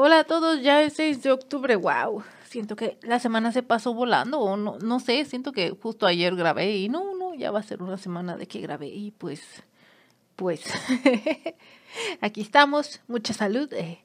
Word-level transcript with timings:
Hola 0.00 0.20
a 0.20 0.24
todos, 0.24 0.62
ya 0.62 0.80
es 0.82 0.92
6 0.92 1.24
de 1.24 1.32
octubre, 1.32 1.74
wow. 1.74 2.22
Siento 2.44 2.76
que 2.76 2.98
la 3.02 3.18
semana 3.18 3.50
se 3.50 3.64
pasó 3.64 3.94
volando, 3.94 4.38
o 4.38 4.56
no, 4.56 4.78
no 4.78 5.00
sé, 5.00 5.24
siento 5.24 5.50
que 5.50 5.70
justo 5.70 6.06
ayer 6.06 6.36
grabé 6.36 6.76
y 6.76 6.88
no, 6.88 7.16
no, 7.16 7.34
ya 7.34 7.50
va 7.50 7.58
a 7.58 7.64
ser 7.64 7.82
una 7.82 7.98
semana 7.98 8.36
de 8.36 8.46
que 8.46 8.60
grabé 8.60 8.86
y 8.86 9.10
pues, 9.10 9.64
pues, 10.36 10.62
aquí 12.20 12.42
estamos, 12.42 13.00
mucha 13.08 13.34
salud. 13.34 13.72
Eh. 13.72 13.98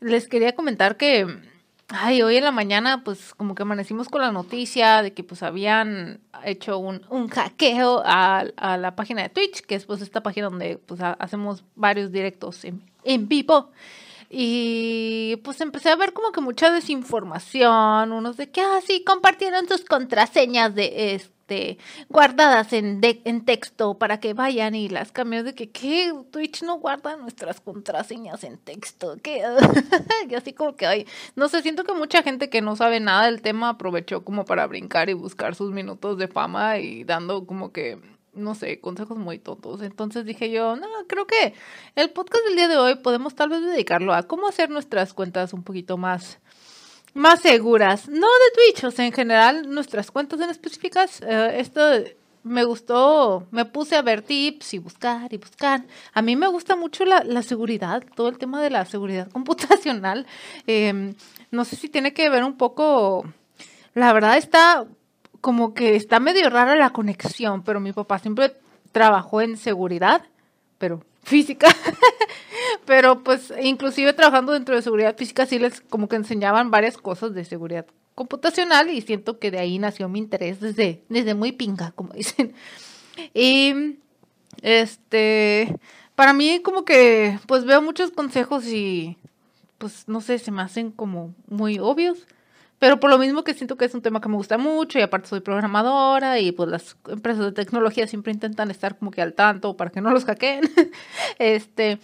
Les 0.00 0.28
quería 0.28 0.54
comentar 0.54 0.98
que, 0.98 1.26
ay, 1.88 2.20
hoy 2.20 2.36
en 2.36 2.44
la 2.44 2.52
mañana 2.52 3.02
pues 3.02 3.32
como 3.32 3.54
que 3.54 3.62
amanecimos 3.62 4.10
con 4.10 4.20
la 4.20 4.32
noticia 4.32 5.00
de 5.00 5.14
que 5.14 5.24
pues 5.24 5.42
habían 5.42 6.20
hecho 6.44 6.76
un, 6.76 7.06
un 7.08 7.28
hackeo 7.28 8.02
a, 8.04 8.40
a 8.58 8.76
la 8.76 8.94
página 8.94 9.22
de 9.22 9.30
Twitch, 9.30 9.62
que 9.62 9.76
es 9.76 9.86
pues 9.86 10.02
esta 10.02 10.22
página 10.22 10.50
donde 10.50 10.76
pues 10.76 11.00
hacemos 11.00 11.64
varios 11.76 12.12
directos 12.12 12.62
en, 12.66 12.82
en 13.04 13.26
vivo. 13.26 13.70
Y 14.32 15.36
pues 15.42 15.60
empecé 15.60 15.90
a 15.90 15.96
ver 15.96 16.12
como 16.12 16.30
que 16.30 16.40
mucha 16.40 16.70
desinformación, 16.70 18.12
unos 18.12 18.36
de 18.36 18.48
que, 18.48 18.60
ah, 18.60 18.78
sí, 18.86 19.02
compartieron 19.04 19.66
sus 19.66 19.84
contraseñas 19.84 20.72
de 20.76 21.16
este, 21.16 21.78
guardadas 22.08 22.72
en, 22.72 23.00
en 23.02 23.44
texto 23.44 23.98
para 23.98 24.20
que 24.20 24.32
vayan 24.32 24.76
y 24.76 24.88
las 24.88 25.10
cambien 25.10 25.44
de 25.44 25.56
que, 25.56 25.70
¿qué? 25.70 26.12
Twitch 26.30 26.62
no 26.62 26.78
guarda 26.78 27.16
nuestras 27.16 27.60
contraseñas 27.60 28.44
en 28.44 28.58
texto, 28.58 29.16
¿qué? 29.20 29.42
y 30.30 30.34
así 30.36 30.52
como 30.52 30.76
que, 30.76 30.86
ay, 30.86 31.06
no 31.34 31.48
sé, 31.48 31.60
siento 31.62 31.82
que 31.82 31.92
mucha 31.92 32.22
gente 32.22 32.48
que 32.50 32.62
no 32.62 32.76
sabe 32.76 33.00
nada 33.00 33.26
del 33.26 33.42
tema 33.42 33.70
aprovechó 33.70 34.24
como 34.24 34.44
para 34.44 34.64
brincar 34.68 35.10
y 35.10 35.14
buscar 35.14 35.56
sus 35.56 35.72
minutos 35.72 36.18
de 36.18 36.28
fama 36.28 36.78
y 36.78 37.02
dando 37.02 37.46
como 37.46 37.72
que 37.72 37.98
no 38.32 38.54
sé, 38.54 38.80
consejos 38.80 39.18
muy 39.18 39.38
tontos. 39.38 39.82
Entonces 39.82 40.24
dije 40.24 40.50
yo, 40.50 40.76
no, 40.76 40.86
creo 41.06 41.26
que 41.26 41.54
el 41.96 42.10
podcast 42.10 42.44
del 42.46 42.56
día 42.56 42.68
de 42.68 42.76
hoy 42.76 42.96
podemos 42.96 43.34
tal 43.34 43.48
vez 43.50 43.62
dedicarlo 43.62 44.14
a 44.14 44.24
cómo 44.24 44.48
hacer 44.48 44.70
nuestras 44.70 45.14
cuentas 45.14 45.52
un 45.52 45.62
poquito 45.62 45.96
más, 45.96 46.38
más 47.14 47.40
seguras. 47.40 48.08
No 48.08 48.26
de 48.26 48.72
Twitch, 48.72 48.84
o 48.84 48.90
sea, 48.90 49.06
en 49.06 49.12
general, 49.12 49.68
nuestras 49.68 50.10
cuentas 50.10 50.40
en 50.40 50.50
específicas. 50.50 51.20
Eh, 51.22 51.56
esto 51.58 51.80
me 52.42 52.64
gustó, 52.64 53.46
me 53.50 53.66
puse 53.66 53.96
a 53.96 54.02
ver 54.02 54.22
tips 54.22 54.74
y 54.74 54.78
buscar 54.78 55.32
y 55.32 55.36
buscar. 55.36 55.84
A 56.14 56.22
mí 56.22 56.36
me 56.36 56.46
gusta 56.46 56.76
mucho 56.76 57.04
la, 57.04 57.22
la 57.24 57.42
seguridad, 57.42 58.02
todo 58.14 58.28
el 58.28 58.38
tema 58.38 58.62
de 58.62 58.70
la 58.70 58.84
seguridad 58.84 59.28
computacional. 59.32 60.26
Em, 60.66 61.14
no 61.50 61.64
sé 61.64 61.76
si 61.76 61.88
tiene 61.88 62.12
que 62.12 62.28
ver 62.30 62.44
un 62.44 62.56
poco... 62.56 63.24
La 63.92 64.12
verdad 64.12 64.38
está 64.38 64.86
como 65.40 65.74
que 65.74 65.96
está 65.96 66.20
medio 66.20 66.48
rara 66.50 66.76
la 66.76 66.90
conexión, 66.90 67.62
pero 67.62 67.80
mi 67.80 67.92
papá 67.92 68.18
siempre 68.18 68.54
trabajó 68.92 69.40
en 69.40 69.56
seguridad, 69.56 70.22
pero 70.78 71.02
física. 71.22 71.68
pero 72.84 73.22
pues 73.22 73.52
inclusive 73.62 74.12
trabajando 74.12 74.52
dentro 74.52 74.74
de 74.74 74.82
seguridad 74.82 75.16
física 75.16 75.46
sí 75.46 75.58
les 75.58 75.80
como 75.80 76.08
que 76.08 76.16
enseñaban 76.16 76.70
varias 76.70 76.96
cosas 76.96 77.34
de 77.34 77.44
seguridad 77.44 77.86
computacional 78.14 78.90
y 78.90 79.00
siento 79.00 79.38
que 79.38 79.50
de 79.50 79.58
ahí 79.58 79.78
nació 79.78 80.08
mi 80.08 80.18
interés 80.18 80.60
desde, 80.60 81.02
desde 81.08 81.34
muy 81.34 81.52
pinga, 81.52 81.92
como 81.92 82.12
dicen. 82.14 82.54
Y 83.34 83.96
este, 84.62 85.78
para 86.14 86.32
mí 86.32 86.60
como 86.62 86.84
que 86.84 87.38
pues 87.46 87.64
veo 87.64 87.80
muchos 87.80 88.10
consejos 88.10 88.66
y 88.66 89.16
pues 89.78 90.04
no 90.06 90.20
sé, 90.20 90.38
se 90.38 90.50
me 90.50 90.62
hacen 90.62 90.90
como 90.90 91.34
muy 91.48 91.78
obvios. 91.78 92.26
Pero 92.80 92.98
por 92.98 93.10
lo 93.10 93.18
mismo 93.18 93.44
que 93.44 93.52
siento 93.52 93.76
que 93.76 93.84
es 93.84 93.94
un 93.94 94.00
tema 94.00 94.22
que 94.22 94.30
me 94.30 94.36
gusta 94.36 94.56
mucho 94.56 94.98
y 94.98 95.02
aparte 95.02 95.28
soy 95.28 95.40
programadora 95.40 96.40
y 96.40 96.50
pues 96.50 96.70
las 96.70 96.96
empresas 97.08 97.44
de 97.44 97.52
tecnología 97.52 98.06
siempre 98.06 98.32
intentan 98.32 98.70
estar 98.70 98.98
como 98.98 99.10
que 99.10 99.20
al 99.20 99.34
tanto 99.34 99.76
para 99.76 99.90
que 99.90 100.00
no 100.00 100.10
los 100.10 100.24
hackeen. 100.24 100.62
este, 101.38 101.98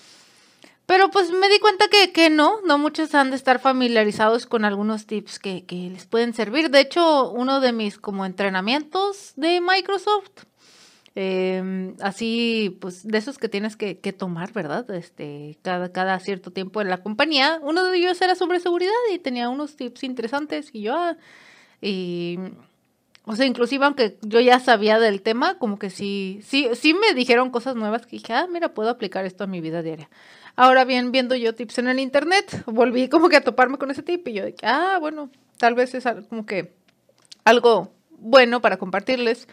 pero 0.85 1.11
pues 1.11 1.31
me 1.31 1.49
di 1.49 1.59
cuenta 1.61 1.89
que, 1.89 2.13
que 2.13 2.29
no, 2.29 2.61
no 2.67 2.77
muchos 2.77 3.15
han 3.15 3.31
de 3.31 3.37
estar 3.37 3.59
familiarizados 3.59 4.45
con 4.45 4.67
algunos 4.67 5.07
tips 5.07 5.39
que, 5.39 5.65
que 5.65 5.89
les 5.91 6.05
pueden 6.05 6.35
servir. 6.35 6.71
De 6.71 6.81
hecho, 6.81 7.31
uno 7.31 7.61
de 7.61 7.73
mis 7.73 7.99
como 7.99 8.27
entrenamientos 8.27 9.33
de 9.37 9.63
Microsoft 9.63 10.45
eh, 11.19 11.95
así, 12.03 12.77
pues, 12.79 13.09
de 13.09 13.17
esos 13.17 13.39
que 13.39 13.49
tienes 13.49 13.75
que, 13.75 13.99
que, 13.99 14.13
tomar, 14.13 14.53
¿verdad? 14.53 14.89
Este, 14.91 15.57
cada, 15.63 15.91
cada 15.91 16.21
cierto 16.21 16.51
tiempo 16.51 16.83
en 16.83 16.91
la 16.91 16.99
compañía. 16.99 17.59
Uno 17.63 17.85
de 17.85 17.97
ellos 17.97 18.21
era 18.21 18.35
sobre 18.35 18.61
seguridad 18.61 18.93
y 19.11 19.19
tenía 19.19 19.49
unos 19.49 19.77
tips 19.77 20.05
interesantes 20.05 20.69
y 20.75 20.83
yo, 20.83 20.95
ah, 20.95 21.17
y, 21.81 22.39
o 23.25 23.35
sea, 23.35 23.47
inclusive 23.47 23.87
aunque 23.87 24.19
yo 24.21 24.41
ya 24.41 24.61
sabía 24.61 24.99
del 24.99 25.23
tema, 25.23 25.59
como 25.59 25.79
que 25.79 25.89
sí, 25.89 26.41
sí, 26.45 26.69
sí 26.75 26.93
me 26.93 27.15
dijeron 27.15 27.49
cosas 27.49 27.77
nuevas 27.77 28.05
que 28.05 28.19
dije, 28.19 28.35
ah, 28.35 28.47
mira, 28.47 28.75
puedo 28.75 28.91
aplicar 28.91 29.25
esto 29.25 29.45
a 29.45 29.47
mi 29.47 29.63
vida 29.63 29.81
diaria. 29.81 30.11
Ahora 30.55 30.85
bien, 30.85 31.13
viendo 31.13 31.35
yo 31.35 31.55
tips 31.55 31.79
en 31.79 31.89
el 31.89 31.99
internet, 31.99 32.63
volví 32.67 33.09
como 33.09 33.31
que 33.31 33.37
a 33.37 33.41
toparme 33.45 33.79
con 33.79 33.91
ese 33.91 34.03
tip 34.03 34.29
y 34.29 34.35
yo 34.35 34.45
dije, 34.45 34.59
ah, 34.65 34.99
bueno, 35.01 35.31
tal 35.57 35.75
vez 35.75 35.95
es 35.95 36.05
como 36.29 36.45
que 36.45 36.75
algo 37.45 37.91
bueno 38.19 38.61
para 38.61 38.77
compartirles. 38.77 39.49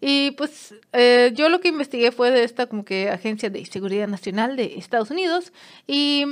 Y 0.00 0.32
pues 0.32 0.74
eh, 0.92 1.32
yo 1.34 1.48
lo 1.48 1.60
que 1.60 1.68
investigué 1.68 2.10
fue 2.10 2.30
de 2.30 2.44
esta 2.44 2.66
como 2.66 2.84
que 2.84 3.10
Agencia 3.10 3.50
de 3.50 3.64
Seguridad 3.66 4.08
Nacional 4.08 4.56
de 4.56 4.78
Estados 4.78 5.10
Unidos 5.10 5.52
y 5.86 6.24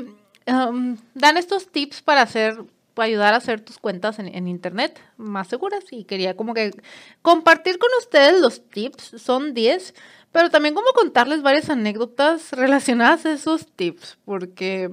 um, 0.47 0.97
dan 1.15 1.37
estos 1.37 1.71
tips 1.71 2.03
para 2.03 2.23
hacer 2.23 2.65
ayudar 2.97 3.35
a 3.35 3.39
hacer 3.39 3.61
tus 3.61 3.79
cuentas 3.79 4.19
en, 4.19 4.27
en, 4.29 4.49
internet 4.49 5.01
más 5.17 5.49
seguras 5.49 5.85
y 5.91 6.05
quería 6.05 6.37
como 6.37 6.55
que 6.55 6.73
compartir 7.23 7.79
con 7.79 7.91
ustedes 7.99 8.41
los 8.41 8.69
tips, 8.69 9.15
son 9.23 9.55
10, 9.55 9.95
pero 10.33 10.51
también 10.51 10.75
como 10.75 10.89
contarles 10.93 11.43
varias 11.43 11.71
anécdotas 11.71 12.53
relacionadas 12.53 13.27
a 13.27 13.33
esos 13.33 13.67
tips, 13.67 14.19
porque, 14.25 14.91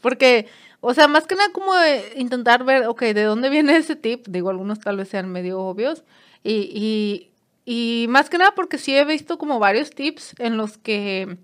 porque, 0.00 0.46
o 0.80 0.94
sea, 0.94 1.08
más 1.08 1.26
que 1.26 1.34
nada 1.34 1.52
como 1.52 1.72
intentar 2.16 2.64
ver, 2.64 2.86
ok, 2.86 3.02
¿de 3.02 3.24
dónde 3.24 3.50
viene 3.50 3.76
ese 3.76 3.96
tip? 3.96 4.26
Digo, 4.28 4.50
algunos 4.50 4.80
tal 4.80 4.96
vez 4.96 5.08
sean 5.08 5.30
medio 5.30 5.60
obvios 5.60 6.04
y, 6.42 6.70
y 6.74 7.27
y 7.70 8.06
más 8.08 8.30
que 8.30 8.38
nada 8.38 8.52
porque 8.54 8.78
sí 8.78 8.96
he 8.96 9.04
visto 9.04 9.36
como 9.36 9.58
varios 9.58 9.90
tips 9.90 10.34
en 10.38 10.56
los 10.56 10.78
que, 10.78 11.36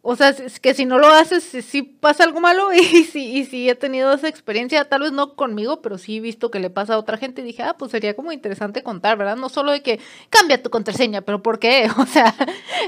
o 0.00 0.16
sea, 0.16 0.30
es 0.30 0.58
que 0.60 0.72
si 0.72 0.86
no 0.86 0.96
lo 0.96 1.08
haces, 1.08 1.44
sí 1.44 1.82
pasa 1.82 2.24
algo 2.24 2.40
malo 2.40 2.72
y 2.72 3.04
sí, 3.04 3.36
y 3.36 3.44
sí 3.44 3.68
he 3.68 3.74
tenido 3.74 4.14
esa 4.14 4.28
experiencia, 4.28 4.88
tal 4.88 5.02
vez 5.02 5.12
no 5.12 5.34
conmigo, 5.34 5.82
pero 5.82 5.98
sí 5.98 6.16
he 6.16 6.20
visto 6.20 6.50
que 6.50 6.58
le 6.58 6.70
pasa 6.70 6.94
a 6.94 6.98
otra 6.98 7.18
gente 7.18 7.42
y 7.42 7.44
dije, 7.44 7.64
ah, 7.64 7.76
pues 7.78 7.90
sería 7.90 8.16
como 8.16 8.32
interesante 8.32 8.82
contar, 8.82 9.18
¿verdad? 9.18 9.36
No 9.36 9.50
solo 9.50 9.72
de 9.72 9.82
que 9.82 10.00
cambia 10.30 10.62
tu 10.62 10.70
contraseña, 10.70 11.20
pero 11.20 11.42
¿por 11.42 11.58
qué? 11.58 11.90
O 11.98 12.06
sea, 12.06 12.34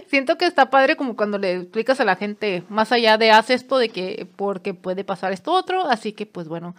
siento 0.06 0.38
que 0.38 0.47
está 0.47 0.70
padre 0.70 0.97
como 0.97 1.16
cuando 1.16 1.36
le 1.36 1.53
explicas 1.53 2.00
a 2.00 2.06
la 2.06 2.16
gente, 2.16 2.62
más 2.70 2.92
allá 2.92 3.19
de 3.19 3.30
haz 3.30 3.50
esto, 3.50 3.76
de 3.76 3.91
que 3.91 4.26
porque 4.36 4.72
puede 4.72 5.04
pasar 5.04 5.32
esto 5.32 5.53
otro, 5.53 5.84
así 5.84 6.15
que 6.15 6.25
pues 6.25 6.48
bueno, 6.48 6.75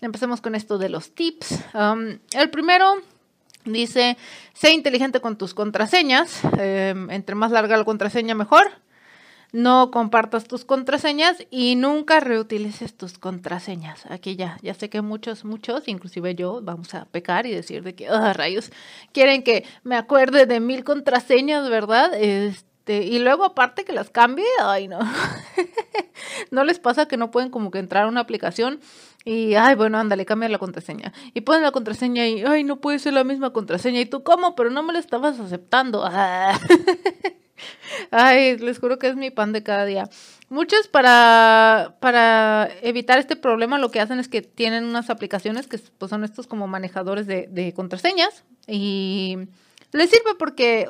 empecemos 0.00 0.40
con 0.40 0.54
esto 0.54 0.78
de 0.78 0.88
los 0.88 1.10
tips. 1.14 1.62
Um, 1.74 2.20
el 2.32 2.48
primero 2.48 3.02
Dice, 3.72 4.16
sé 4.52 4.72
inteligente 4.72 5.20
con 5.20 5.36
tus 5.36 5.54
contraseñas. 5.54 6.42
Em, 6.58 7.10
entre 7.10 7.34
más 7.34 7.50
larga 7.50 7.76
la 7.76 7.84
contraseña, 7.84 8.34
mejor. 8.34 8.70
No 9.52 9.90
compartas 9.90 10.44
tus 10.44 10.64
contraseñas 10.64 11.38
y 11.50 11.74
nunca 11.74 12.20
reutilices 12.20 12.96
tus 12.96 13.18
contraseñas. 13.18 14.06
Aquí 14.06 14.36
ya, 14.36 14.58
ya 14.62 14.74
sé 14.74 14.88
que 14.88 15.00
muchos, 15.02 15.44
muchos, 15.44 15.88
inclusive 15.88 16.36
yo, 16.36 16.60
vamos 16.62 16.94
a 16.94 17.06
pecar 17.06 17.46
y 17.46 17.52
decir 17.52 17.82
de 17.82 17.96
que, 17.96 18.08
ah, 18.08 18.32
rayos, 18.32 18.70
quieren 19.12 19.42
que 19.42 19.64
me 19.82 19.96
acuerde 19.96 20.46
de 20.46 20.60
mil 20.60 20.84
contraseñas, 20.84 21.68
¿verdad? 21.68 22.14
Este, 22.14 22.69
y 22.86 23.18
luego 23.18 23.44
aparte 23.44 23.84
que 23.84 23.92
las 23.92 24.10
cambie, 24.10 24.46
ay 24.62 24.88
no. 24.88 24.98
¿No 26.50 26.64
les 26.64 26.78
pasa 26.78 27.06
que 27.06 27.16
no 27.16 27.30
pueden 27.30 27.50
como 27.50 27.70
que 27.70 27.78
entrar 27.78 28.04
a 28.04 28.08
una 28.08 28.20
aplicación 28.20 28.80
y, 29.24 29.54
ay, 29.54 29.74
bueno, 29.74 29.98
ándale, 29.98 30.24
cambia 30.24 30.48
la 30.48 30.58
contraseña. 30.58 31.12
Y 31.34 31.42
ponen 31.42 31.62
la 31.62 31.72
contraseña 31.72 32.26
y, 32.26 32.42
ay, 32.42 32.64
no 32.64 32.80
puede 32.80 32.98
ser 32.98 33.12
la 33.12 33.24
misma 33.24 33.52
contraseña. 33.52 34.00
Y 34.00 34.06
tú, 34.06 34.22
¿cómo? 34.22 34.54
Pero 34.54 34.70
no 34.70 34.82
me 34.82 34.94
la 34.94 34.98
estabas 34.98 35.38
aceptando. 35.38 36.04
ay, 38.10 38.56
les 38.56 38.78
juro 38.78 38.98
que 38.98 39.08
es 39.08 39.16
mi 39.16 39.30
pan 39.30 39.52
de 39.52 39.62
cada 39.62 39.84
día. 39.84 40.08
Muchos 40.48 40.88
para, 40.88 41.96
para 42.00 42.70
evitar 42.82 43.18
este 43.18 43.36
problema 43.36 43.78
lo 43.78 43.90
que 43.90 44.00
hacen 44.00 44.18
es 44.18 44.28
que 44.28 44.42
tienen 44.42 44.84
unas 44.84 45.10
aplicaciones 45.10 45.66
que 45.66 45.78
pues, 45.98 46.08
son 46.08 46.24
estos 46.24 46.46
como 46.46 46.66
manejadores 46.66 47.26
de 47.26 47.72
contraseñas. 47.76 48.44
Y 48.66 49.36
les 49.92 50.10
sirve 50.10 50.34
porque 50.38 50.88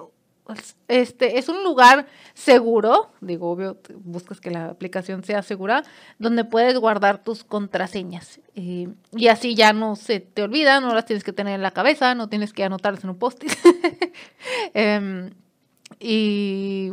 este 0.88 1.38
es 1.38 1.49
un 1.49 1.62
lugar 1.64 2.06
seguro, 2.35 3.12
digo, 3.20 3.50
obvio, 3.50 3.79
buscas 3.97 4.41
que 4.41 4.50
la 4.50 4.67
aplicación 4.67 5.25
sea 5.25 5.43
segura, 5.43 5.82
donde 6.19 6.44
puedes 6.44 6.79
guardar 6.79 7.23
tus 7.23 7.44
contraseñas. 7.44 8.41
y 8.55 9.29
así 9.29 9.55
ya 9.55 9.73
no 9.73 9.97
se 9.97 10.20
te 10.20 10.43
olvida, 10.43 10.81
no 10.81 10.94
las 10.94 11.06
tienes 11.06 11.25
que 11.25 11.32
tener 11.32 11.55
en 11.55 11.62
la 11.62 11.70
cabeza, 11.70 12.14
no 12.14 12.29
tienes 12.29 12.52
que 12.52 12.64
anotarlas 12.64 13.05
en 13.05 13.11
un 13.11 13.19
post-it. 13.19 13.52
Em, 14.75 15.31
y 15.99 16.93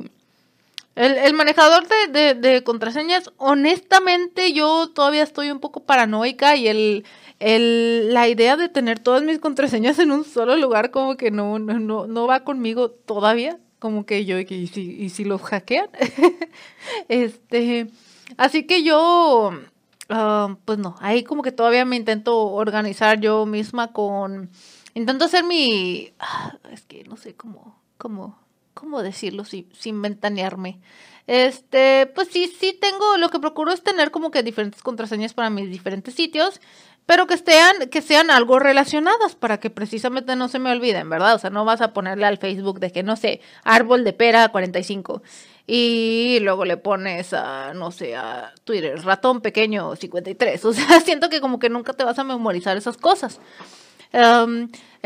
el, 0.98 1.34
manejador 1.34 1.88
de, 2.12 2.34
de, 2.34 2.64
contraseñas, 2.64 3.32
honestamente, 3.38 4.52
yo 4.54 4.90
todavía 4.90 5.22
estoy 5.22 5.52
un 5.52 5.60
poco 5.60 5.82
paranoica 5.82 6.56
y 6.56 6.68
el, 6.68 7.06
el, 7.40 8.14
la 8.14 8.28
idea 8.28 8.58
de 8.58 8.68
tener 8.68 8.98
todas 8.98 9.22
mis 9.22 9.38
contraseñas 9.38 10.00
en 10.00 10.12
un 10.12 10.24
solo 10.24 10.58
lugar 10.58 10.90
como 10.90 11.16
que 11.16 11.30
no, 11.30 11.60
no, 11.60 11.80
no, 11.80 12.08
no 12.08 12.28
va 12.28 12.44
conmigo 12.44 12.90
todavía. 12.90 13.60
Como 13.78 14.08
que 14.08 14.26
yo, 14.26 14.40
¿y 14.40 14.68
si, 14.68 14.82
y 15.00 15.10
si 15.10 15.24
los 15.24 15.44
hackean? 15.44 15.90
este, 17.10 17.92
así 18.36 18.64
que 18.64 18.82
yo 18.84 19.52
ah, 20.10 20.58
pues 20.66 20.80
no, 20.80 20.96
ahí 21.00 21.24
como 21.24 21.44
que 21.44 21.52
todavía 21.52 21.86
me 21.86 21.96
intento 21.96 22.40
organizar 22.48 23.20
yo 23.20 23.46
misma 23.46 23.94
con, 23.94 24.50
intento 24.96 25.26
hacer 25.26 25.44
mi, 25.44 26.12
ah, 26.18 26.58
es 26.72 26.82
que 26.86 27.04
no 27.04 27.18
sé 27.18 27.36
cómo, 27.36 27.80
cómo, 28.00 28.47
cómo 28.78 29.04
decirlo 29.04 29.44
sin, 29.46 29.68
sin 29.74 30.02
ventanearme. 30.02 30.80
Este, 31.28 32.10
pues 32.16 32.30
sí, 32.32 32.48
sí 32.60 32.78
tengo, 32.80 33.18
lo 33.18 33.30
que 33.30 33.40
procuro 33.40 33.74
es 33.74 33.84
tener 33.84 34.12
como 34.12 34.32
que 34.32 34.44
diferentes 34.44 34.82
contraseñas 34.82 35.34
para 35.34 35.50
mis 35.50 35.70
diferentes 35.70 36.14
sitios, 36.14 36.62
pero 37.06 37.28
que 37.28 37.38
sean, 37.38 37.90
que 37.90 38.02
sean 38.02 38.32
algo 38.32 38.60
relacionadas 38.60 39.36
para 39.36 39.60
que 39.60 39.70
precisamente 39.70 40.36
no 40.36 40.48
se 40.48 40.60
me 40.60 40.72
olviden, 40.72 41.10
¿verdad? 41.10 41.36
O 41.36 41.40
sea, 41.40 41.50
no 41.50 41.66
vas 41.66 41.82
a 41.82 41.94
ponerle 41.94 42.26
al 42.26 42.38
Facebook 42.38 42.80
de 42.80 42.92
que, 42.92 43.04
no 43.04 43.18
sé, 43.18 43.42
árbol 43.64 44.06
de 44.06 44.14
pera 44.14 44.48
45 44.50 45.22
y 45.66 46.40
luego 46.42 46.64
le 46.64 46.78
pones 46.78 47.34
a, 47.34 47.74
no 47.74 47.92
sé, 47.92 48.16
a 48.16 48.54
Twitter, 48.64 48.98
ratón 49.04 49.42
pequeño 49.42 49.96
53. 49.98 50.64
O 50.66 50.74
sea, 50.74 51.02
siento 51.02 51.30
que 51.30 51.42
como 51.42 51.60
que 51.60 51.70
nunca 51.70 51.94
te 51.94 52.06
vas 52.06 52.18
a 52.20 52.24
memorizar 52.24 52.78
esas 52.78 52.98
cosas. 52.98 53.40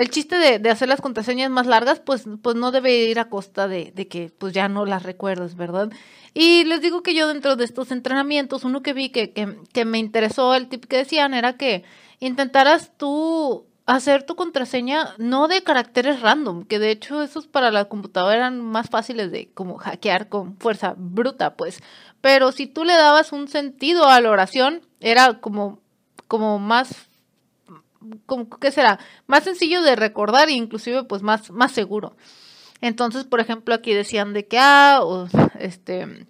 El 0.01 0.09
chiste 0.09 0.36
de, 0.59 0.69
hacer 0.69 0.88
las 0.89 1.00
contraseñas 1.00 1.51
más 1.51 1.68
largas, 1.68 2.00
pues, 2.00 2.24
pues 2.42 2.56
no 2.56 2.71
debe 2.71 3.06
ir 3.06 3.19
a 3.19 3.30
costa 3.30 3.68
de, 3.68 3.92
de, 3.94 4.07
que 4.07 4.31
pues 4.36 4.51
ya 4.51 4.68
no 4.68 4.86
las 4.86 5.03
recuerdes, 5.03 5.56
¿verdad? 5.56 5.92
Y 6.33 6.63
les 6.63 6.81
digo 6.81 7.03
que 7.03 7.13
yo 7.13 7.27
dentro 7.27 7.56
de 7.56 7.65
estos 7.65 7.92
entrenamientos, 7.92 8.63
uno 8.63 8.81
que 8.81 8.94
vi 8.94 9.09
que, 9.09 9.31
que, 9.31 9.59
que 9.71 9.86
me 9.86 10.00
interesó, 10.00 10.56
el 10.56 10.69
tip 10.69 10.86
que 10.86 10.98
decían 10.98 11.36
era 11.36 11.53
que 11.53 11.83
intentaras 12.19 12.98
tú 12.98 13.68
hacer 13.86 14.24
tu 14.24 14.36
contraseña 14.36 15.13
no 15.19 15.48
de 15.48 15.62
caracteres 15.62 16.21
random, 16.21 16.63
que 16.63 16.80
de 16.80 16.89
hecho 16.89 17.21
esos 17.21 17.45
para 17.45 17.69
la 17.69 17.86
computadora 17.86 18.38
eran 18.38 18.59
más 18.59 18.89
fáciles 18.89 19.31
de 19.31 19.51
como 19.53 19.77
hackear 19.77 20.30
con 20.30 20.57
fuerza 20.57 20.95
bruta, 20.98 21.56
pues. 21.56 21.83
Pero 22.21 22.51
si 22.51 22.65
tú 22.65 22.86
le 22.86 22.94
dabas 22.94 23.33
un 23.33 23.48
sentido 23.48 24.07
a 24.07 24.19
la 24.19 24.31
oración, 24.31 24.81
era 25.00 25.39
como, 25.42 25.80
como 26.27 26.57
más, 26.57 27.11
como, 28.25 28.50
¿qué 28.50 28.71
será? 28.71 29.00
Más 29.27 29.44
sencillo 29.44 29.81
de 29.81 29.95
recordar 29.95 30.50
e 30.50 30.53
inclusive 30.53 31.03
pues 31.03 31.21
más, 31.21 31.51
más 31.51 31.71
seguro. 31.71 32.15
Entonces, 32.81 33.25
por 33.25 33.39
ejemplo, 33.39 33.75
aquí 33.75 33.94
decían 33.94 34.33
de 34.33 34.48
que, 34.48 34.57
ah, 34.59 35.00
o 35.03 35.27
este, 35.59 36.25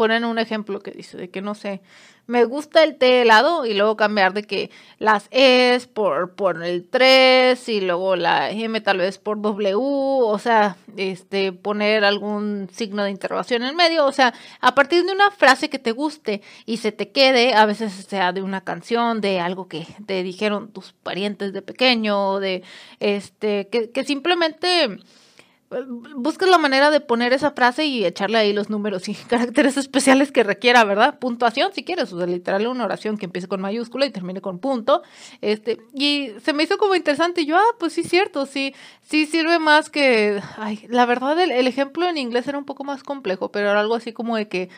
ponen 0.00 0.24
un 0.24 0.38
ejemplo 0.38 0.80
que 0.80 0.92
dice 0.92 1.18
de 1.18 1.28
que 1.28 1.42
no 1.42 1.54
sé, 1.54 1.82
me 2.26 2.46
gusta 2.46 2.84
el 2.84 2.96
té 2.96 3.20
helado 3.20 3.66
y 3.66 3.74
luego 3.74 3.98
cambiar 3.98 4.32
de 4.32 4.44
que 4.44 4.70
las 4.98 5.28
es 5.30 5.86
por, 5.86 6.34
por 6.36 6.64
el 6.64 6.88
3 6.88 7.68
y 7.68 7.82
luego 7.82 8.16
la 8.16 8.48
M 8.48 8.80
tal 8.80 8.96
vez 8.96 9.18
por 9.18 9.42
W, 9.42 9.74
o 9.76 10.38
sea, 10.38 10.78
este, 10.96 11.52
poner 11.52 12.06
algún 12.06 12.70
signo 12.72 13.04
de 13.04 13.10
interrogación 13.10 13.62
en 13.62 13.76
medio, 13.76 14.06
o 14.06 14.12
sea, 14.12 14.32
a 14.62 14.74
partir 14.74 15.04
de 15.04 15.12
una 15.12 15.30
frase 15.30 15.68
que 15.68 15.78
te 15.78 15.92
guste 15.92 16.40
y 16.64 16.78
se 16.78 16.92
te 16.92 17.10
quede, 17.10 17.52
a 17.52 17.66
veces 17.66 17.92
sea 17.92 18.32
de 18.32 18.40
una 18.40 18.62
canción, 18.62 19.20
de 19.20 19.38
algo 19.38 19.68
que 19.68 19.86
te 20.06 20.22
dijeron 20.22 20.72
tus 20.72 20.94
parientes 20.94 21.52
de 21.52 21.60
pequeño, 21.60 22.40
de 22.40 22.62
este, 23.00 23.68
que, 23.68 23.90
que 23.90 24.02
simplemente 24.04 24.98
buscas 26.16 26.48
la 26.48 26.58
manera 26.58 26.90
de 26.90 27.00
poner 27.00 27.32
esa 27.32 27.52
frase 27.52 27.84
y 27.86 28.04
echarle 28.04 28.38
ahí 28.38 28.52
los 28.52 28.70
números 28.70 29.08
y 29.08 29.14
caracteres 29.28 29.76
especiales 29.76 30.32
que 30.32 30.42
requiera, 30.42 30.84
¿verdad? 30.84 31.18
Puntuación, 31.18 31.72
si 31.72 31.84
quieres, 31.84 32.12
o 32.12 32.18
sea, 32.18 32.26
literal 32.26 32.66
una 32.66 32.84
oración 32.84 33.16
que 33.16 33.26
empiece 33.26 33.46
con 33.46 33.60
mayúscula 33.60 34.06
y 34.06 34.10
termine 34.10 34.40
con 34.40 34.58
punto. 34.58 35.02
Este, 35.40 35.78
y 35.94 36.30
se 36.42 36.52
me 36.52 36.64
hizo 36.64 36.76
como 36.76 36.96
interesante 36.96 37.46
yo, 37.46 37.56
ah, 37.56 37.76
pues 37.78 37.92
sí, 37.92 38.02
cierto, 38.02 38.46
sí, 38.46 38.74
sí 39.02 39.26
sirve 39.26 39.58
más 39.58 39.90
que, 39.90 40.42
ay, 40.56 40.86
la 40.88 41.06
verdad 41.06 41.40
el, 41.40 41.66
ejemplo 41.66 42.08
en 42.08 42.18
inglés 42.18 42.48
era 42.48 42.58
un 42.58 42.64
poco 42.64 42.82
más 42.82 43.04
complejo, 43.04 43.52
pero 43.52 43.70
era 43.70 43.80
algo 43.80 43.94
así 43.94 44.12
como 44.12 44.36
de 44.36 44.48
que 44.48 44.70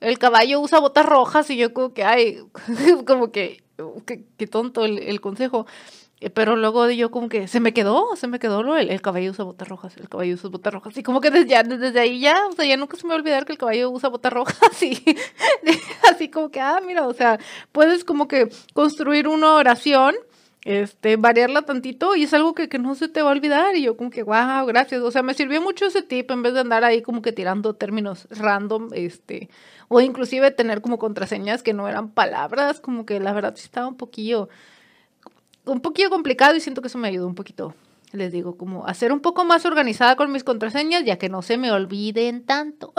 el 0.00 0.18
caballo 0.18 0.60
usa 0.60 0.78
botas 0.78 1.06
rojas 1.06 1.50
y 1.50 1.56
yo 1.56 1.72
como 1.74 1.92
que, 1.92 2.04
ay, 2.04 2.38
como 3.06 3.32
que, 3.32 3.64
qué, 4.06 4.46
tonto 4.46 4.84
el 4.84 5.20
consejo. 5.20 5.66
Eh, 6.20 6.30
pero 6.30 6.56
luego 6.56 6.88
yo 6.90 7.10
como 7.10 7.28
que 7.28 7.46
se 7.46 7.60
me 7.60 7.74
quedó, 7.74 8.16
se 8.16 8.26
me 8.26 8.38
quedó 8.38 8.76
el, 8.76 8.88
el 8.88 9.02
caballo 9.02 9.32
usa 9.32 9.44
botas 9.44 9.68
rojas, 9.68 9.96
el 9.98 10.08
caballo 10.08 10.34
usa 10.34 10.48
botas 10.48 10.72
rojas. 10.72 10.96
Y 10.96 11.02
como 11.02 11.20
que 11.20 11.30
desde, 11.30 11.48
ya, 11.48 11.62
desde 11.62 12.00
ahí 12.00 12.20
ya, 12.20 12.46
o 12.46 12.52
sea, 12.52 12.64
ya 12.64 12.76
nunca 12.78 12.96
se 12.96 13.04
me 13.04 13.10
va 13.10 13.16
a 13.16 13.18
olvidar 13.18 13.44
que 13.44 13.52
el 13.52 13.58
caballo 13.58 13.90
usa 13.90 14.08
botas 14.08 14.32
rojas. 14.32 14.56
Y 14.82 15.02
así 16.10 16.30
como 16.30 16.50
que, 16.50 16.60
ah, 16.60 16.80
mira, 16.86 17.06
o 17.06 17.12
sea, 17.12 17.38
puedes 17.72 18.04
como 18.04 18.28
que 18.28 18.48
construir 18.72 19.28
una 19.28 19.54
oración, 19.54 20.14
este, 20.64 21.16
variarla 21.16 21.62
tantito 21.62 22.16
y 22.16 22.24
es 22.24 22.34
algo 22.34 22.54
que, 22.54 22.68
que 22.68 22.78
no 22.78 22.94
se 22.94 23.08
te 23.08 23.22
va 23.22 23.28
a 23.30 23.32
olvidar. 23.32 23.76
Y 23.76 23.82
yo 23.82 23.96
como 23.96 24.10
que, 24.10 24.22
wow, 24.22 24.64
gracias. 24.66 25.02
O 25.02 25.10
sea, 25.10 25.22
me 25.22 25.34
sirvió 25.34 25.60
mucho 25.60 25.86
ese 25.86 26.02
tip 26.02 26.30
en 26.30 26.42
vez 26.42 26.54
de 26.54 26.60
andar 26.60 26.82
ahí 26.84 27.02
como 27.02 27.20
que 27.20 27.32
tirando 27.32 27.74
términos 27.74 28.26
random, 28.30 28.88
este, 28.94 29.50
o 29.88 30.00
inclusive 30.00 30.50
tener 30.50 30.80
como 30.80 30.98
contraseñas 30.98 31.62
que 31.62 31.74
no 31.74 31.88
eran 31.88 32.10
palabras, 32.10 32.80
como 32.80 33.04
que 33.04 33.20
la 33.20 33.32
verdad 33.32 33.54
sí 33.56 33.64
estaba 33.64 33.88
un 33.88 33.96
poquillo 33.96 34.48
un 35.66 35.80
poquito 35.80 36.10
complicado 36.10 36.56
y 36.56 36.60
siento 36.60 36.80
que 36.80 36.88
eso 36.88 36.98
me 36.98 37.08
ayudó 37.08 37.26
un 37.26 37.34
poquito. 37.34 37.74
Les 38.12 38.32
digo, 38.32 38.56
como 38.56 38.86
a 38.86 38.94
ser 38.94 39.12
un 39.12 39.20
poco 39.20 39.44
más 39.44 39.66
organizada 39.66 40.16
con 40.16 40.32
mis 40.32 40.44
contraseñas, 40.44 41.04
ya 41.04 41.18
que 41.18 41.28
no 41.28 41.42
se 41.42 41.58
me 41.58 41.70
olviden 41.70 42.44
tanto. 42.44 42.92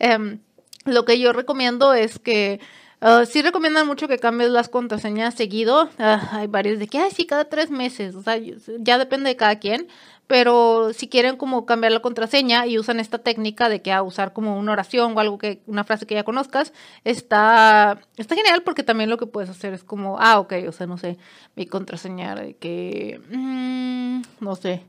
um, 0.00 0.38
lo 0.84 1.04
que 1.04 1.18
yo 1.18 1.32
recomiendo 1.32 1.94
es 1.94 2.18
que 2.18 2.60
Uh, 3.02 3.24
sí 3.24 3.40
recomiendan 3.40 3.86
mucho 3.86 4.08
que 4.08 4.18
cambies 4.18 4.50
las 4.50 4.68
contraseñas 4.68 5.34
seguido. 5.34 5.84
Uh, 5.98 6.18
hay 6.32 6.46
varios 6.48 6.78
de 6.78 6.86
que, 6.86 6.98
ay, 6.98 7.10
sí, 7.10 7.24
cada 7.24 7.46
tres 7.46 7.70
meses. 7.70 8.14
O 8.14 8.22
sea, 8.22 8.36
ya 8.36 8.98
depende 8.98 9.30
de 9.30 9.36
cada 9.36 9.58
quien 9.58 9.88
pero 10.30 10.92
si 10.92 11.08
quieren 11.08 11.36
como 11.36 11.66
cambiar 11.66 11.90
la 11.90 11.98
contraseña 11.98 12.64
y 12.64 12.78
usan 12.78 13.00
esta 13.00 13.18
técnica 13.18 13.68
de 13.68 13.82
que 13.82 13.90
a 13.90 14.00
usar 14.00 14.32
como 14.32 14.56
una 14.56 14.70
oración 14.70 15.16
o 15.16 15.18
algo 15.18 15.38
que 15.38 15.60
una 15.66 15.82
frase 15.82 16.06
que 16.06 16.14
ya 16.14 16.22
conozcas, 16.22 16.72
está 17.02 17.98
está 18.16 18.36
genial 18.36 18.62
porque 18.62 18.84
también 18.84 19.10
lo 19.10 19.18
que 19.18 19.26
puedes 19.26 19.50
hacer 19.50 19.74
es 19.74 19.82
como, 19.82 20.20
ah, 20.20 20.38
ok, 20.38 20.52
o 20.68 20.72
sea, 20.72 20.86
no 20.86 20.98
sé, 20.98 21.18
mi 21.56 21.66
contraseña 21.66 22.36
de 22.36 22.54
que 22.54 23.20
mmm, 23.28 24.22
no 24.38 24.54
sé. 24.54 24.86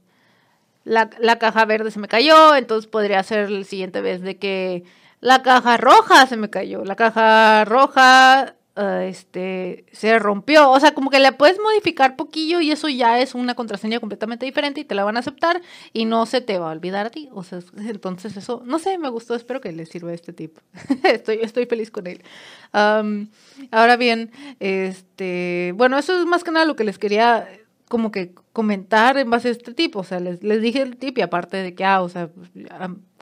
La, 0.83 1.09
la 1.17 1.39
caja 1.39 1.65
verde 1.65 1.89
se 1.89 1.99
me 1.99 2.07
cayó, 2.07 2.55
entonces 2.55 2.87
podría 2.87 3.23
ser 3.23 3.45
el 3.45 3.65
siguiente 3.65 4.01
vez 4.01 4.21
de 4.21 4.37
que 4.37 4.83
la 5.21 5.41
caja 5.41 5.77
roja 5.77 6.27
se 6.27 6.37
me 6.37 6.51
cayó, 6.51 6.85
la 6.85 6.95
caja 6.95 7.65
roja 7.65 8.53
Ah, 8.75 9.03
este, 9.03 9.85
se 9.91 10.17
rompió. 10.17 10.71
O 10.71 10.79
sea, 10.79 10.93
como 10.93 11.09
que 11.09 11.19
la 11.19 11.37
puedes 11.37 11.59
modificar 11.59 12.15
poquillo 12.15 12.61
y 12.61 12.71
eso 12.71 12.87
ya 12.87 13.19
es 13.19 13.35
una 13.35 13.53
contraseña 13.53 13.99
completamente 13.99 14.45
diferente 14.45 14.79
y 14.79 14.85
te 14.85 14.95
la 14.95 15.03
van 15.03 15.17
a 15.17 15.19
aceptar 15.19 15.61
y 15.91 16.05
no 16.05 16.25
se 16.25 16.39
te 16.39 16.57
va 16.57 16.69
a 16.69 16.71
olvidar 16.71 17.07
a 17.07 17.09
ti. 17.09 17.29
O 17.33 17.43
sea, 17.43 17.59
entonces 17.77 18.37
eso, 18.37 18.63
no 18.65 18.79
sé, 18.79 18.97
me 18.97 19.09
gustó, 19.09 19.35
espero 19.35 19.59
que 19.59 19.71
les 19.73 19.89
sirva 19.89 20.13
este 20.13 20.31
tip. 20.31 20.57
estoy, 21.03 21.39
estoy 21.41 21.65
feliz 21.65 21.91
con 21.91 22.07
él. 22.07 22.23
ahora 22.71 23.97
bien, 23.97 24.31
este, 24.59 25.73
bueno, 25.75 25.97
eso 25.97 26.17
es 26.17 26.25
más 26.25 26.43
que 26.43 26.51
nada 26.51 26.65
lo 26.65 26.77
que 26.77 26.85
les 26.85 26.97
quería 26.97 27.47
como 27.89 28.09
que 28.09 28.33
comentar 28.53 29.17
en 29.17 29.29
base 29.29 29.49
a 29.49 29.51
este 29.51 29.73
tip. 29.73 29.97
O 29.97 30.03
sea, 30.05 30.21
les, 30.21 30.41
les 30.43 30.61
dije 30.61 30.81
el 30.81 30.95
tip 30.95 31.17
y 31.17 31.21
aparte 31.21 31.57
de 31.57 31.75
que, 31.75 31.83
ah, 31.83 32.01
o 32.01 32.07
sea, 32.07 32.29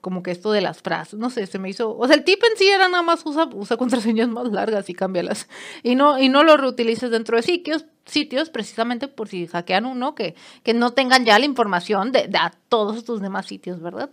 como 0.02 0.24
que 0.24 0.32
esto 0.32 0.52
de 0.52 0.62
las 0.62 0.82
frases, 0.82 1.20
no 1.20 1.30
sé, 1.30 1.46
se 1.48 1.60
me 1.60 1.70
hizo, 1.70 1.98
o 1.98 2.08
sea, 2.08 2.16
el 2.16 2.24
tip 2.24 2.42
en 2.44 2.58
sí 2.58 2.68
era 2.68 2.88
nada 2.88 3.04
más 3.04 3.26
usa, 3.26 3.50
usa 3.54 3.78
contraseñas 3.78 4.30
más 4.30 4.52
largas 4.52 4.90
y 4.90 4.94
cámbialas 4.94 5.48
y 5.84 5.96
no 5.96 6.20
y 6.20 6.30
no 6.30 6.44
lo 6.44 6.58
reutilices 6.58 7.12
dentro 7.12 7.38
de 7.38 7.44
sitios 7.44 7.86
sitios 8.06 8.50
precisamente 8.50 9.08
por 9.08 9.28
si 9.28 9.48
hackean 9.48 9.86
uno 9.86 10.16
que 10.16 10.36
que 10.64 10.74
no 10.74 10.92
tengan 10.92 11.26
ya 11.26 11.38
la 11.38 11.46
información 11.46 12.12
de, 12.12 12.28
de 12.28 12.40
todos 12.70 13.04
tus 13.06 13.22
demás 13.22 13.46
sitios, 13.46 13.82
¿verdad? 13.82 14.10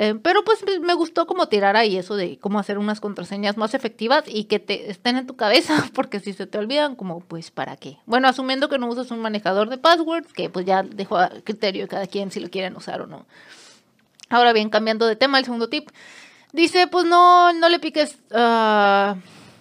Eh, 0.00 0.14
pero 0.22 0.44
pues 0.44 0.64
me 0.80 0.94
gustó 0.94 1.26
como 1.26 1.48
tirar 1.48 1.76
ahí 1.76 1.96
eso 1.96 2.14
de 2.14 2.38
cómo 2.38 2.60
hacer 2.60 2.78
unas 2.78 3.00
contraseñas 3.00 3.56
más 3.56 3.74
efectivas 3.74 4.22
y 4.28 4.44
que 4.44 4.60
te 4.60 4.92
estén 4.92 5.16
en 5.16 5.26
tu 5.26 5.34
cabeza, 5.34 5.74
porque 5.92 6.20
si 6.20 6.32
se 6.32 6.46
te 6.46 6.56
olvidan, 6.56 6.94
como 6.94 7.18
pues 7.18 7.50
para 7.50 7.76
qué. 7.76 7.98
Bueno, 8.06 8.28
asumiendo 8.28 8.68
que 8.68 8.78
no 8.78 8.86
usas 8.86 9.10
un 9.10 9.18
manejador 9.18 9.68
de 9.68 9.76
passwords, 9.76 10.32
que 10.32 10.50
pues 10.50 10.64
ya 10.66 10.84
dejo 10.84 11.18
a 11.18 11.30
criterio 11.42 11.82
de 11.82 11.88
cada 11.88 12.06
quien 12.06 12.30
si 12.30 12.38
lo 12.38 12.48
quieren 12.48 12.76
usar 12.76 13.00
o 13.00 13.08
no. 13.08 13.26
Ahora 14.28 14.52
bien, 14.52 14.70
cambiando 14.70 15.06
de 15.06 15.16
tema, 15.16 15.38
el 15.38 15.44
segundo 15.44 15.68
tip. 15.68 15.90
Dice, 16.52 16.86
pues 16.86 17.04
no, 17.04 17.52
no 17.52 17.68
le 17.68 17.78
piques, 17.78 18.18
uh, 18.30 19.18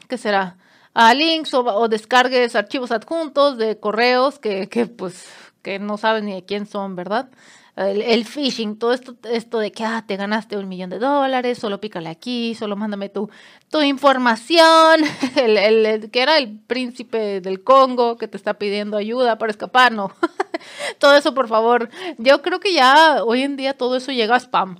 ¿qué 0.07 0.17
será? 0.17 0.57
A 0.93 1.13
links 1.13 1.53
o, 1.53 1.87
descargues 1.87 2.55
archivos 2.55 2.91
adjuntos 2.91 3.57
de 3.57 3.79
correos 3.79 4.39
que, 4.39 4.67
que, 4.67 4.87
pues, 4.87 5.27
que 5.61 5.79
no 5.79 5.97
sabes 5.97 6.23
ni 6.23 6.33
de 6.33 6.45
quién 6.45 6.65
son, 6.65 6.95
¿verdad? 6.95 7.29
El, 7.77 8.25
phishing, 8.25 8.79
todo 8.79 8.91
esto, 8.91 9.15
esto 9.31 9.59
de 9.59 9.71
que 9.71 9.83
ah, 9.83 10.03
te 10.07 10.17
ganaste 10.17 10.57
un 10.57 10.67
millón 10.67 10.89
de 10.89 10.97
dólares, 10.97 11.59
solo 11.59 11.79
pícale 11.79 12.09
aquí, 12.09 12.55
solo 12.55 12.75
mándame 12.75 13.07
tu, 13.07 13.29
tu 13.69 13.81
información, 13.83 15.01
el, 15.35 15.57
el, 15.57 16.09
que 16.09 16.23
era 16.23 16.39
el 16.39 16.57
príncipe 16.57 17.39
del 17.39 17.63
Congo 17.63 18.17
que 18.17 18.27
te 18.27 18.35
está 18.35 18.55
pidiendo 18.55 18.97
ayuda 18.97 19.37
para 19.37 19.51
escapar, 19.51 19.91
no. 19.91 20.11
todo 20.97 21.15
eso, 21.15 21.35
por 21.35 21.47
favor. 21.47 21.89
Yo 22.17 22.41
creo 22.41 22.59
que 22.59 22.73
ya 22.73 23.23
hoy 23.23 23.43
en 23.43 23.57
día 23.57 23.77
todo 23.77 23.97
eso 23.97 24.11
llega 24.11 24.35
a 24.35 24.39
spam, 24.39 24.79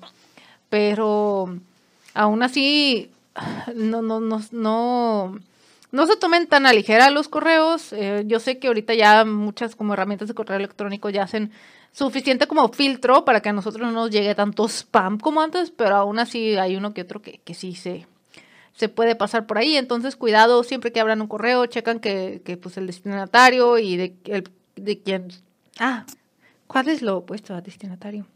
pero 0.69 1.55
aún 2.15 2.41
así, 2.41 3.11
no, 3.75 4.01
no, 4.01 4.19
no, 4.19 4.41
no 4.51 5.39
no 5.97 6.05
se 6.05 6.15
tomen 6.15 6.45
tan 6.45 6.67
a 6.67 6.73
ligera 6.73 7.09
los 7.09 7.27
correos. 7.27 7.91
Eh, 7.91 8.23
yo 8.27 8.39
sé 8.39 8.59
que 8.59 8.67
ahorita 8.67 8.93
ya 8.93 9.25
muchas 9.25 9.75
como 9.75 9.95
herramientas 9.95 10.27
de 10.27 10.35
correo 10.35 10.57
electrónico 10.57 11.09
ya 11.09 11.23
hacen 11.23 11.51
suficiente 11.91 12.45
como 12.45 12.69
filtro 12.69 13.25
para 13.25 13.41
que 13.41 13.49
a 13.49 13.53
nosotros 13.53 13.87
no 13.87 13.91
nos 13.91 14.11
llegue 14.11 14.35
tanto 14.35 14.65
spam 14.69 15.17
como 15.17 15.41
antes, 15.41 15.71
pero 15.71 15.95
aún 15.95 16.19
así 16.19 16.55
hay 16.55 16.75
uno 16.75 16.93
que 16.93 17.01
otro 17.01 17.23
que, 17.23 17.39
que 17.43 17.55
sí 17.55 17.73
se, 17.73 18.05
se 18.75 18.89
puede 18.89 19.15
pasar 19.15 19.47
por 19.47 19.57
ahí. 19.57 19.75
Entonces, 19.75 20.15
cuidado, 20.15 20.63
siempre 20.63 20.91
que 20.91 20.99
abran 20.99 21.19
un 21.19 21.27
correo, 21.27 21.65
checan 21.65 21.99
que, 21.99 22.43
que 22.45 22.57
pues 22.57 22.77
el 22.77 22.85
destinatario 22.85 23.79
y 23.79 23.97
de, 23.97 24.15
el, 24.25 24.47
de 24.75 25.01
quién... 25.01 25.29
Ah, 25.79 26.05
¿cuál 26.67 26.89
es 26.89 27.01
lo 27.01 27.17
opuesto 27.17 27.55
a 27.55 27.61
destinatario? 27.61 28.27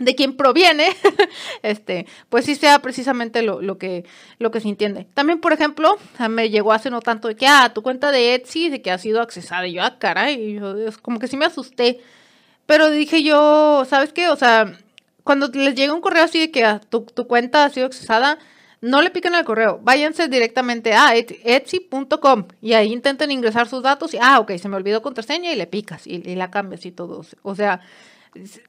De 0.00 0.14
quién 0.14 0.34
proviene, 0.34 0.88
este, 1.62 2.06
pues 2.30 2.46
sí 2.46 2.56
sea 2.56 2.80
precisamente 2.80 3.42
lo, 3.42 3.60
lo, 3.60 3.78
que, 3.78 4.06
lo 4.38 4.50
que 4.50 4.60
se 4.60 4.68
entiende. 4.68 5.06
También, 5.14 5.40
por 5.40 5.52
ejemplo, 5.52 5.98
me 6.28 6.48
llegó 6.48 6.72
hace 6.72 6.90
no 6.90 7.02
tanto 7.02 7.28
de 7.28 7.36
que, 7.36 7.46
ah, 7.46 7.70
tu 7.74 7.82
cuenta 7.82 8.10
de 8.10 8.34
Etsy, 8.34 8.70
de 8.70 8.80
que 8.80 8.90
ha 8.90 8.98
sido 8.98 9.20
accesada. 9.20 9.66
Y 9.66 9.74
yo, 9.74 9.82
ah, 9.82 9.98
caray, 9.98 10.54
yo, 10.54 10.76
es 10.76 10.96
como 10.96 11.18
que 11.18 11.28
sí 11.28 11.36
me 11.36 11.44
asusté. 11.44 12.00
Pero 12.64 12.90
dije 12.90 13.22
yo, 13.22 13.84
¿sabes 13.88 14.12
qué? 14.14 14.28
O 14.30 14.36
sea, 14.36 14.78
cuando 15.22 15.48
les 15.48 15.74
llega 15.74 15.92
un 15.92 16.00
correo 16.00 16.24
así 16.24 16.40
de 16.40 16.50
que 16.50 16.64
ah, 16.64 16.80
tu, 16.88 17.02
tu, 17.02 17.26
cuenta 17.26 17.66
ha 17.66 17.70
sido 17.70 17.86
accesada, 17.86 18.38
no 18.80 19.02
le 19.02 19.10
piquen 19.10 19.34
al 19.34 19.44
correo, 19.44 19.80
váyanse 19.82 20.28
directamente 20.28 20.94
a 20.94 21.14
etsy.com 21.14 22.46
y 22.62 22.72
ahí 22.72 22.90
intenten 22.90 23.30
ingresar 23.30 23.68
sus 23.68 23.82
datos 23.82 24.14
y, 24.14 24.18
ah, 24.18 24.40
ok, 24.40 24.52
se 24.56 24.70
me 24.70 24.76
olvidó 24.76 25.02
contraseña 25.02 25.52
y 25.52 25.56
le 25.56 25.66
picas 25.66 26.06
y, 26.06 26.22
y 26.24 26.34
la 26.36 26.50
cambias 26.50 26.86
y 26.86 26.92
todo. 26.92 27.22
O 27.42 27.54
sea, 27.54 27.82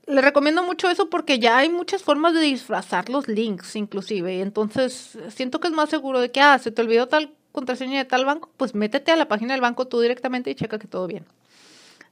le 0.07 0.21
recomiendo 0.21 0.63
mucho 0.63 0.89
eso 0.89 1.09
porque 1.09 1.39
ya 1.39 1.57
hay 1.57 1.69
muchas 1.69 2.03
formas 2.03 2.33
de 2.33 2.41
disfrazar 2.41 3.09
los 3.09 3.27
links, 3.27 3.75
inclusive. 3.75 4.41
Entonces, 4.41 5.17
siento 5.29 5.59
que 5.59 5.67
es 5.67 5.73
más 5.73 5.89
seguro 5.89 6.19
de 6.19 6.31
que, 6.31 6.41
ah, 6.41 6.57
se 6.59 6.71
te 6.71 6.81
olvidó 6.81 7.07
tal 7.07 7.33
contraseña 7.51 7.99
de 7.99 8.05
tal 8.05 8.25
banco, 8.25 8.49
pues 8.57 8.75
métete 8.75 9.11
a 9.11 9.15
la 9.15 9.27
página 9.27 9.53
del 9.53 9.61
banco 9.61 9.87
tú 9.87 9.99
directamente 9.99 10.49
y 10.49 10.55
checa 10.55 10.79
que 10.79 10.87
todo 10.87 11.07
bien. 11.07 11.25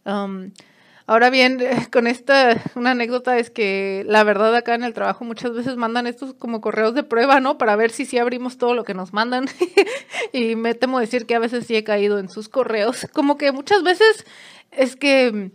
Um, 0.05 0.51
ahora 1.07 1.29
bien, 1.29 1.59
con 1.91 2.07
esta, 2.07 2.61
una 2.75 2.91
anécdota 2.91 3.37
es 3.37 3.49
que 3.49 4.03
la 4.07 4.23
verdad 4.23 4.55
acá 4.55 4.75
en 4.75 4.83
el 4.83 4.93
trabajo 4.93 5.23
muchas 5.25 5.53
veces 5.53 5.75
mandan 5.75 6.07
estos 6.07 6.33
como 6.33 6.61
correos 6.61 6.93
de 6.93 7.03
prueba, 7.03 7.39
¿no? 7.39 7.57
Para 7.57 7.75
ver 7.75 7.91
si 7.91 8.05
sí 8.05 8.17
abrimos 8.17 8.57
todo 8.57 8.73
lo 8.73 8.83
que 8.83 8.93
nos 8.93 9.13
mandan. 9.13 9.45
y 10.33 10.55
me 10.55 10.75
temo 10.75 10.99
decir 10.99 11.25
que 11.25 11.35
a 11.35 11.39
veces 11.39 11.65
sí 11.65 11.75
he 11.75 11.83
caído 11.83 12.19
en 12.19 12.29
sus 12.29 12.49
correos. 12.49 13.07
Como 13.13 13.37
que 13.37 13.51
muchas 13.51 13.83
veces 13.83 14.25
es 14.71 14.95
que 14.95 15.51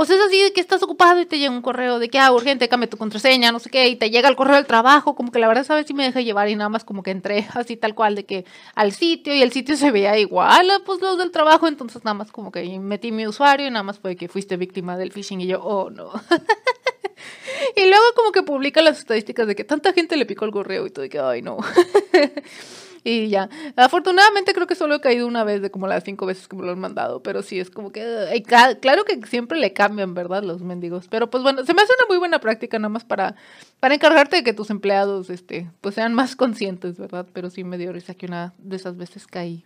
o 0.00 0.04
sea, 0.04 0.14
es 0.14 0.22
así 0.22 0.40
de 0.40 0.52
que 0.52 0.60
estás 0.60 0.80
ocupado 0.84 1.20
y 1.20 1.26
te 1.26 1.40
llega 1.40 1.50
un 1.50 1.60
correo 1.60 1.98
de 1.98 2.08
que, 2.08 2.20
ah, 2.20 2.30
urgente, 2.30 2.68
cambia 2.68 2.88
tu 2.88 2.96
contraseña, 2.96 3.50
no 3.50 3.58
sé 3.58 3.68
qué, 3.68 3.88
y 3.88 3.96
te 3.96 4.10
llega 4.10 4.28
el 4.28 4.36
correo 4.36 4.54
del 4.54 4.64
trabajo, 4.64 5.16
como 5.16 5.32
que 5.32 5.40
la 5.40 5.48
verdad, 5.48 5.64
sabes 5.64 5.88
si 5.88 5.94
me 5.94 6.04
deja 6.04 6.20
llevar 6.20 6.48
y 6.48 6.54
nada 6.54 6.68
más 6.68 6.84
como 6.84 7.02
que 7.02 7.10
entré 7.10 7.48
así 7.54 7.76
tal 7.76 7.96
cual 7.96 8.14
de 8.14 8.24
que 8.24 8.44
al 8.76 8.92
sitio 8.92 9.34
y 9.34 9.42
el 9.42 9.50
sitio 9.50 9.76
se 9.76 9.90
veía 9.90 10.16
igual, 10.16 10.70
pues 10.86 11.00
los 11.00 11.18
del 11.18 11.32
trabajo, 11.32 11.66
entonces 11.66 12.04
nada 12.04 12.14
más 12.14 12.30
como 12.30 12.52
que 12.52 12.78
metí 12.78 13.10
mi 13.10 13.26
usuario 13.26 13.66
y 13.66 13.70
nada 13.70 13.82
más 13.82 13.98
fue 13.98 14.14
que 14.14 14.28
fuiste 14.28 14.56
víctima 14.56 14.96
del 14.96 15.10
phishing 15.10 15.40
y 15.40 15.48
yo, 15.48 15.60
oh, 15.64 15.90
no. 15.90 16.12
y 17.76 17.86
luego 17.86 18.04
como 18.14 18.30
que 18.30 18.44
publica 18.44 18.80
las 18.82 19.00
estadísticas 19.00 19.48
de 19.48 19.56
que 19.56 19.64
tanta 19.64 19.92
gente 19.92 20.16
le 20.16 20.26
picó 20.26 20.44
el 20.44 20.52
correo 20.52 20.86
y 20.86 20.90
todo, 20.90 21.02
de 21.02 21.08
que, 21.08 21.18
ay, 21.18 21.42
no. 21.42 21.58
Y 23.08 23.28
ya. 23.30 23.48
Afortunadamente 23.76 24.52
creo 24.52 24.66
que 24.66 24.74
solo 24.74 24.96
he 24.96 25.00
caído 25.00 25.26
una 25.26 25.42
vez 25.42 25.62
de 25.62 25.70
como 25.70 25.86
las 25.86 26.04
cinco 26.04 26.26
veces 26.26 26.46
que 26.46 26.56
me 26.56 26.66
lo 26.66 26.72
han 26.72 26.78
mandado. 26.78 27.22
Pero 27.22 27.42
sí, 27.42 27.58
es 27.58 27.70
como 27.70 27.90
que. 27.90 28.44
claro 28.82 29.04
que 29.06 29.26
siempre 29.26 29.58
le 29.58 29.72
cambian, 29.72 30.12
¿verdad? 30.12 30.42
Los 30.42 30.60
mendigos. 30.60 31.08
Pero 31.08 31.30
pues 31.30 31.42
bueno, 31.42 31.64
se 31.64 31.72
me 31.72 31.80
hace 31.80 31.92
una 31.98 32.06
muy 32.06 32.18
buena 32.18 32.38
práctica 32.38 32.78
nada 32.78 32.90
más 32.90 33.06
para, 33.06 33.34
para 33.80 33.94
encargarte 33.94 34.36
de 34.36 34.44
que 34.44 34.52
tus 34.52 34.68
empleados 34.68 35.30
este, 35.30 35.70
pues 35.80 35.94
sean 35.94 36.12
más 36.12 36.36
conscientes, 36.36 36.98
¿verdad? 36.98 37.26
Pero 37.32 37.48
sí 37.48 37.64
me 37.64 37.78
dio 37.78 37.94
risa 37.94 38.12
que 38.12 38.26
una 38.26 38.52
de 38.58 38.76
esas 38.76 38.98
veces 38.98 39.26
caí. 39.26 39.64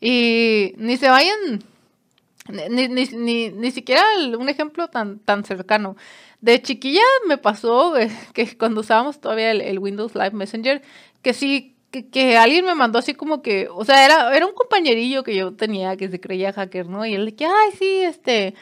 Y 0.00 0.74
ni 0.76 0.96
se 0.96 1.08
vayan. 1.08 1.64
Ni, 2.70 2.86
ni, 2.86 3.04
ni, 3.06 3.50
ni 3.50 3.70
siquiera 3.72 4.02
un 4.38 4.48
ejemplo 4.48 4.86
tan, 4.86 5.18
tan 5.18 5.42
cercano. 5.42 5.96
De 6.40 6.62
chiquilla 6.62 7.02
me 7.26 7.36
pasó 7.36 7.96
eh, 7.98 8.10
que 8.32 8.56
cuando 8.56 8.82
usábamos 8.82 9.20
todavía 9.20 9.50
el, 9.50 9.60
el 9.60 9.80
Windows 9.80 10.14
Live 10.14 10.32
Messenger, 10.32 10.82
que 11.22 11.34
sí 11.34 11.74
que, 11.90 12.36
alguien 12.36 12.64
me 12.64 12.74
mandó 12.74 12.98
así 12.98 13.14
como 13.14 13.42
que, 13.42 13.68
o 13.70 13.84
sea, 13.84 14.04
era, 14.04 14.36
era 14.36 14.46
un 14.46 14.54
compañerillo 14.54 15.24
que 15.24 15.34
yo 15.34 15.54
tenía 15.54 15.96
que 15.96 16.08
se 16.08 16.20
creía 16.20 16.52
hacker, 16.52 16.88
¿no? 16.88 17.04
Y 17.04 17.14
él 17.14 17.26
de 17.26 17.34
que, 17.34 17.46
ay, 17.46 17.70
sí, 17.78 18.02
este, 18.02 18.54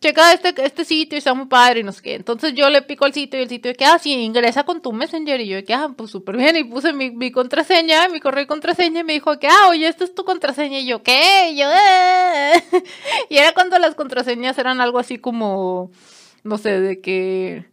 checa 0.00 0.32
este, 0.32 0.54
este 0.64 0.84
sitio 0.84 1.16
y 1.16 1.18
está 1.18 1.34
muy 1.34 1.46
padre 1.46 1.80
y 1.80 1.82
no 1.82 1.92
sé 1.92 2.02
qué. 2.02 2.14
Entonces 2.14 2.54
yo 2.54 2.68
le 2.70 2.82
pico 2.82 3.04
al 3.04 3.12
sitio 3.14 3.40
y 3.40 3.44
el 3.44 3.48
sitio 3.48 3.70
de 3.70 3.76
que, 3.76 3.84
ah, 3.84 3.98
sí, 3.98 4.12
ingresa 4.12 4.64
con 4.64 4.82
tu 4.82 4.92
Messenger. 4.92 5.40
Y 5.40 5.48
yo 5.48 5.56
de 5.56 5.64
que, 5.64 5.74
ah, 5.74 5.90
pues 5.96 6.10
súper 6.10 6.36
bien. 6.36 6.56
Y 6.56 6.64
puse 6.64 6.92
mi, 6.92 7.10
mi 7.10 7.30
contraseña, 7.32 8.08
mi 8.08 8.20
correo 8.20 8.42
de 8.42 8.46
contraseña 8.46 9.00
y 9.00 9.04
me 9.04 9.14
dijo 9.14 9.38
que, 9.38 9.48
ah, 9.48 9.68
oye, 9.70 9.88
esta 9.88 10.04
es 10.04 10.14
tu 10.14 10.24
contraseña. 10.24 10.78
Y 10.78 10.86
yo, 10.86 11.02
¿qué? 11.02 11.50
Y 11.52 11.58
yo, 11.58 11.68
eh. 11.70 12.62
y 13.30 13.36
era 13.38 13.52
cuando 13.52 13.78
las 13.78 13.94
contraseñas 13.94 14.58
eran 14.58 14.80
algo 14.80 14.98
así 14.98 15.18
como, 15.18 15.90
no 16.44 16.58
sé, 16.58 16.80
de 16.80 17.00
que 17.00 17.64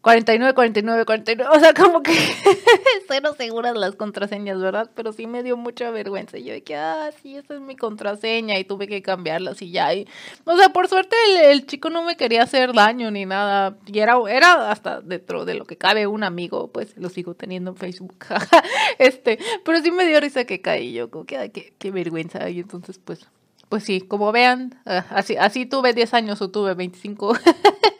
49, 0.00 0.54
49, 0.54 1.04
49. 1.04 1.56
O 1.56 1.60
sea, 1.60 1.74
como 1.74 2.02
que 2.02 2.12
cero 3.08 3.34
seguras 3.36 3.76
las 3.76 3.96
contraseñas, 3.96 4.60
¿verdad? 4.60 4.90
Pero 4.94 5.12
sí 5.12 5.26
me 5.26 5.42
dio 5.42 5.56
mucha 5.56 5.90
vergüenza. 5.90 6.38
Yo 6.38 6.54
que, 6.64 6.76
ah, 6.76 7.10
sí, 7.20 7.36
esa 7.36 7.54
es 7.54 7.60
mi 7.60 7.74
contraseña 7.74 8.58
y 8.58 8.64
tuve 8.64 8.86
que 8.86 9.02
cambiarlas 9.02 9.60
y 9.60 9.72
ya. 9.72 9.92
Y, 9.92 10.06
o 10.44 10.56
sea, 10.56 10.68
por 10.68 10.86
suerte 10.88 11.16
el, 11.50 11.66
chico 11.66 11.90
no 11.90 12.04
me 12.04 12.16
quería 12.16 12.44
hacer 12.44 12.72
daño 12.74 13.10
ni 13.10 13.26
nada. 13.26 13.76
Y 13.86 13.98
era, 13.98 14.16
era 14.30 14.70
hasta 14.70 15.00
dentro 15.00 15.44
de 15.44 15.54
lo 15.54 15.64
que 15.64 15.76
cabe 15.76 16.06
un 16.06 16.22
amigo, 16.22 16.68
pues 16.68 16.96
lo 16.96 17.08
sigo 17.08 17.34
teniendo 17.34 17.72
en 17.72 17.76
Facebook. 17.76 18.24
este, 18.98 19.38
pero 19.64 19.80
sí 19.80 19.90
me 19.90 20.06
dio 20.06 20.20
risa 20.20 20.44
que 20.44 20.60
caí 20.60 20.92
yo, 20.92 21.10
como 21.10 21.24
que, 21.26 21.50
qué, 21.50 21.72
qué 21.76 21.90
vergüenza. 21.90 22.48
Y 22.48 22.60
entonces, 22.60 23.00
pues, 23.04 23.26
pues 23.68 23.82
sí, 23.82 24.00
como 24.00 24.30
vean, 24.30 24.80
ah, 24.86 25.04
así, 25.10 25.36
así 25.36 25.66
tuve 25.66 25.92
10 25.92 26.14
años 26.14 26.40
o 26.40 26.50
tuve 26.50 26.74
25. 26.74 27.36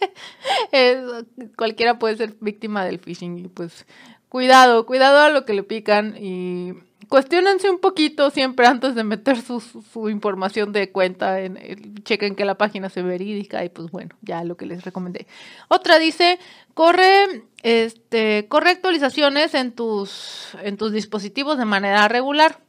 cualquiera 1.56 1.98
puede 1.98 2.16
ser 2.16 2.34
víctima 2.40 2.84
del 2.84 2.98
phishing 2.98 3.38
y 3.38 3.48
pues 3.48 3.86
cuidado, 4.28 4.86
cuidado 4.86 5.20
a 5.20 5.30
lo 5.30 5.44
que 5.44 5.54
le 5.54 5.62
pican 5.62 6.16
y 6.18 6.74
cuestionense 7.08 7.70
un 7.70 7.78
poquito 7.78 8.30
siempre 8.30 8.66
antes 8.66 8.94
de 8.94 9.04
meter 9.04 9.38
su, 9.40 10.08
información 10.08 10.72
de 10.72 10.92
cuenta, 10.92 11.40
en, 11.40 11.94
chequen 12.04 12.34
que 12.34 12.44
la 12.44 12.56
página 12.56 12.90
sea 12.90 13.02
verídica 13.02 13.64
y 13.64 13.68
pues 13.70 13.90
bueno, 13.90 14.10
ya 14.22 14.44
lo 14.44 14.56
que 14.56 14.66
les 14.66 14.84
recomendé. 14.84 15.26
Otra 15.68 15.98
dice, 15.98 16.38
corre, 16.74 17.44
este, 17.62 18.46
corre 18.48 18.70
actualizaciones 18.70 19.54
en 19.54 19.72
tus, 19.72 20.56
en 20.62 20.76
tus 20.76 20.92
dispositivos 20.92 21.58
de 21.58 21.64
manera 21.64 22.06
regular. 22.08 22.60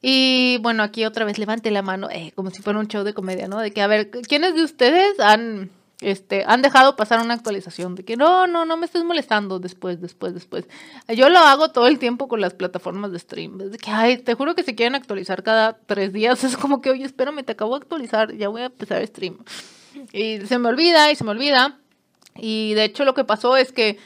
Y 0.00 0.58
bueno, 0.60 0.82
aquí 0.82 1.04
otra 1.06 1.24
vez 1.24 1.38
levante 1.38 1.70
la 1.70 1.80
mano, 1.80 2.10
eh, 2.10 2.32
como 2.34 2.50
si 2.50 2.60
fuera 2.60 2.78
un 2.78 2.88
show 2.88 3.04
de 3.04 3.14
comedia, 3.14 3.48
¿no? 3.48 3.58
De 3.58 3.70
que, 3.70 3.80
a 3.80 3.86
ver, 3.86 4.10
¿quiénes 4.10 4.54
de 4.54 4.62
ustedes 4.62 5.18
han 5.18 5.70
este, 6.04 6.44
han 6.46 6.60
dejado 6.60 6.96
pasar 6.96 7.20
una 7.20 7.32
actualización 7.32 7.94
de 7.94 8.04
que 8.04 8.16
no, 8.16 8.46
no, 8.46 8.66
no 8.66 8.76
me 8.76 8.84
estés 8.84 9.04
molestando 9.04 9.58
después, 9.58 10.02
después, 10.02 10.34
después. 10.34 10.66
Yo 11.08 11.30
lo 11.30 11.38
hago 11.38 11.70
todo 11.70 11.86
el 11.86 11.98
tiempo 11.98 12.28
con 12.28 12.42
las 12.42 12.52
plataformas 12.52 13.10
de 13.10 13.18
stream. 13.18 13.56
De 13.56 13.78
que, 13.78 13.90
ay, 13.90 14.18
te 14.18 14.34
juro 14.34 14.54
que 14.54 14.62
se 14.62 14.74
quieren 14.74 14.94
actualizar 14.94 15.42
cada 15.42 15.78
tres 15.86 16.12
días. 16.12 16.44
Es 16.44 16.58
como 16.58 16.82
que, 16.82 16.90
oye, 16.90 17.04
espérame, 17.04 17.42
te 17.42 17.52
acabo 17.52 17.74
de 17.74 17.82
actualizar, 17.82 18.34
ya 18.36 18.48
voy 18.48 18.62
a 18.62 18.66
empezar 18.66 19.00
el 19.00 19.08
stream. 19.08 19.38
Y 20.12 20.40
se 20.46 20.58
me 20.58 20.68
olvida 20.68 21.10
y 21.10 21.16
se 21.16 21.24
me 21.24 21.30
olvida. 21.30 21.78
Y 22.36 22.74
de 22.74 22.84
hecho 22.84 23.04
lo 23.04 23.14
que 23.14 23.24
pasó 23.24 23.56
es 23.56 23.72
que 23.72 23.98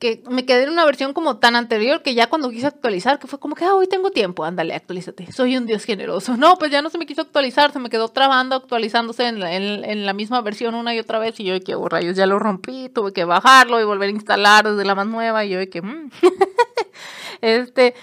que 0.00 0.22
me 0.30 0.46
quedé 0.46 0.62
en 0.62 0.70
una 0.70 0.86
versión 0.86 1.12
como 1.12 1.36
tan 1.36 1.56
anterior 1.56 2.02
que 2.02 2.14
ya 2.14 2.26
cuando 2.28 2.48
quise 2.50 2.66
actualizar, 2.66 3.18
que 3.18 3.26
fue 3.26 3.38
como 3.38 3.54
que, 3.54 3.66
ah, 3.66 3.74
hoy 3.74 3.86
tengo 3.86 4.10
tiempo, 4.10 4.44
ándale, 4.44 4.74
actualízate, 4.74 5.30
soy 5.30 5.58
un 5.58 5.66
dios 5.66 5.84
generoso. 5.84 6.38
No, 6.38 6.56
pues 6.56 6.70
ya 6.70 6.80
no 6.80 6.88
se 6.88 6.96
me 6.96 7.04
quiso 7.04 7.20
actualizar, 7.20 7.70
se 7.70 7.78
me 7.78 7.90
quedó 7.90 8.08
trabando 8.08 8.56
actualizándose 8.56 9.26
en 9.26 9.40
la, 9.40 9.54
en, 9.54 10.06
la 10.06 10.14
misma 10.14 10.40
versión 10.40 10.74
una 10.74 10.94
y 10.94 10.98
otra 10.98 11.18
vez 11.18 11.38
y 11.38 11.44
yo 11.44 11.52
de 11.52 11.60
que, 11.60 11.74
oh, 11.74 11.86
rayos, 11.86 12.16
ya 12.16 12.24
lo 12.24 12.38
rompí, 12.38 12.88
tuve 12.88 13.12
que 13.12 13.24
bajarlo 13.24 13.78
y 13.78 13.84
volver 13.84 14.08
a 14.08 14.12
instalar 14.12 14.66
desde 14.66 14.86
la 14.86 14.94
más 14.94 15.06
nueva 15.06 15.44
y 15.44 15.50
yo 15.50 15.58
de 15.58 15.68
que, 15.68 15.82
mmm. 15.82 16.10
este, 17.42 17.94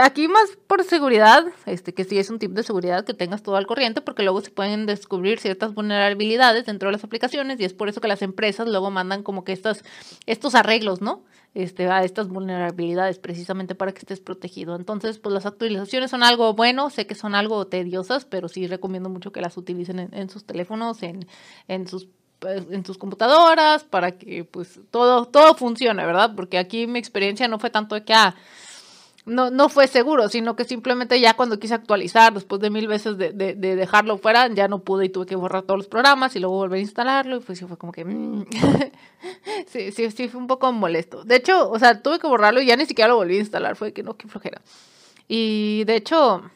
aquí 0.00 0.28
más 0.28 0.56
por 0.66 0.82
seguridad, 0.84 1.44
este, 1.66 1.94
que 1.94 2.04
sí 2.04 2.18
es 2.18 2.30
un 2.30 2.38
tip 2.38 2.52
de 2.52 2.62
seguridad 2.62 3.04
que 3.04 3.14
tengas 3.14 3.42
todo 3.42 3.56
al 3.56 3.66
corriente, 3.66 4.00
porque 4.00 4.22
luego 4.22 4.40
se 4.40 4.50
pueden 4.50 4.86
descubrir 4.86 5.38
ciertas 5.38 5.74
vulnerabilidades 5.74 6.66
dentro 6.66 6.88
de 6.88 6.92
las 6.92 7.04
aplicaciones 7.04 7.60
y 7.60 7.64
es 7.64 7.72
por 7.72 7.88
eso 7.88 8.00
que 8.00 8.08
las 8.08 8.22
empresas 8.22 8.68
luego 8.68 8.90
mandan 8.90 9.22
como 9.22 9.44
que 9.44 9.52
estas, 9.52 9.84
estos 10.26 10.54
arreglos, 10.54 11.00
¿no? 11.00 11.24
Este, 11.54 11.88
a 11.88 12.04
estas 12.04 12.28
vulnerabilidades 12.28 13.18
precisamente 13.18 13.74
para 13.74 13.92
que 13.92 14.00
estés 14.00 14.20
protegido. 14.20 14.76
Entonces, 14.76 15.18
pues 15.18 15.32
las 15.32 15.46
actualizaciones 15.46 16.10
son 16.10 16.22
algo 16.22 16.52
bueno, 16.52 16.90
sé 16.90 17.06
que 17.06 17.14
son 17.14 17.34
algo 17.34 17.66
tediosas, 17.66 18.26
pero 18.26 18.48
sí 18.48 18.66
recomiendo 18.66 19.08
mucho 19.08 19.32
que 19.32 19.40
las 19.40 19.56
utilicen 19.56 19.98
en, 20.00 20.14
en 20.14 20.28
sus 20.28 20.44
teléfonos, 20.44 21.02
en, 21.02 21.26
en 21.66 21.88
sus 21.88 22.08
en 22.42 22.84
sus 22.84 22.98
computadoras 22.98 23.84
para 23.84 24.12
que 24.12 24.44
pues 24.44 24.80
todo 24.90 25.26
todo 25.26 25.54
funcione, 25.54 26.04
¿verdad? 26.04 26.32
Porque 26.36 26.58
aquí 26.58 26.86
mi 26.86 26.98
experiencia 26.98 27.48
no 27.48 27.58
fue 27.58 27.70
tanto 27.70 27.94
de 27.94 28.04
que 28.04 28.14
ah, 28.14 28.34
no, 29.26 29.50
no 29.50 29.68
fue 29.68 29.88
seguro, 29.88 30.28
sino 30.28 30.54
que 30.54 30.64
simplemente 30.64 31.20
ya 31.20 31.34
cuando 31.34 31.58
quise 31.58 31.74
actualizar, 31.74 32.32
después 32.32 32.60
de 32.60 32.70
mil 32.70 32.86
veces 32.86 33.18
de, 33.18 33.32
de, 33.32 33.54
dejarlo 33.54 34.18
fuera, 34.18 34.48
ya 34.48 34.68
no 34.68 34.78
pude 34.78 35.06
y 35.06 35.08
tuve 35.08 35.26
que 35.26 35.34
borrar 35.34 35.62
todos 35.62 35.78
los 35.78 35.88
programas 35.88 36.36
y 36.36 36.38
luego 36.38 36.54
volver 36.54 36.78
a 36.78 36.82
instalarlo 36.82 37.36
y 37.36 37.40
pues 37.40 37.58
sí 37.58 37.66
fue 37.66 37.76
como 37.76 37.90
que... 37.90 38.04
Mm. 38.04 38.46
sí, 39.66 39.90
sí, 39.90 40.10
sí, 40.12 40.28
fue 40.28 40.40
un 40.40 40.46
poco 40.46 40.70
molesto. 40.72 41.24
De 41.24 41.36
hecho, 41.36 41.68
o 41.68 41.78
sea, 41.78 42.00
tuve 42.00 42.20
que 42.20 42.28
borrarlo 42.28 42.60
y 42.60 42.66
ya 42.66 42.76
ni 42.76 42.86
siquiera 42.86 43.08
lo 43.08 43.16
volví 43.16 43.36
a 43.36 43.40
instalar, 43.40 43.74
fue 43.74 43.92
que 43.92 44.04
no, 44.04 44.16
qué 44.16 44.28
flojera. 44.28 44.62
Y 45.26 45.82
de 45.86 45.96
hecho, 45.96 46.48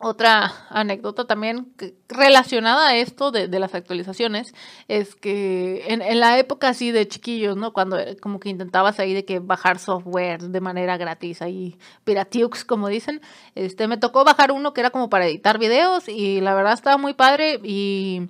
otra 0.00 0.52
anécdota 0.70 1.26
también 1.26 1.72
relacionada 2.08 2.88
a 2.88 2.96
esto 2.96 3.30
de, 3.30 3.48
las 3.48 3.74
actualizaciones 3.74 4.52
es 4.88 5.14
que 5.14 5.84
en, 5.86 6.02
en, 6.02 6.20
la 6.20 6.38
época 6.38 6.68
así 6.68 6.90
de 6.90 7.06
chiquillos, 7.06 7.56
¿no? 7.56 7.72
Cuando 7.72 7.98
como 8.20 8.40
que 8.40 8.48
intentabas 8.48 8.98
ahí 8.98 9.14
de 9.14 9.24
que 9.24 9.38
bajar 9.38 9.78
software 9.78 10.42
de 10.42 10.60
manera 10.60 10.96
gratis, 10.96 11.42
ahí 11.42 11.78
piratiux 12.04 12.64
como 12.64 12.88
dicen, 12.88 13.20
este 13.54 13.86
me 13.88 13.96
tocó 13.96 14.24
bajar 14.24 14.52
uno 14.52 14.74
que 14.74 14.80
era 14.80 14.90
como 14.90 15.08
para 15.08 15.26
editar 15.26 15.58
videos 15.58 16.08
y 16.08 16.40
la 16.40 16.54
verdad 16.54 16.74
estaba 16.74 16.98
muy 16.98 17.14
padre 17.14 17.60
y 17.62 18.28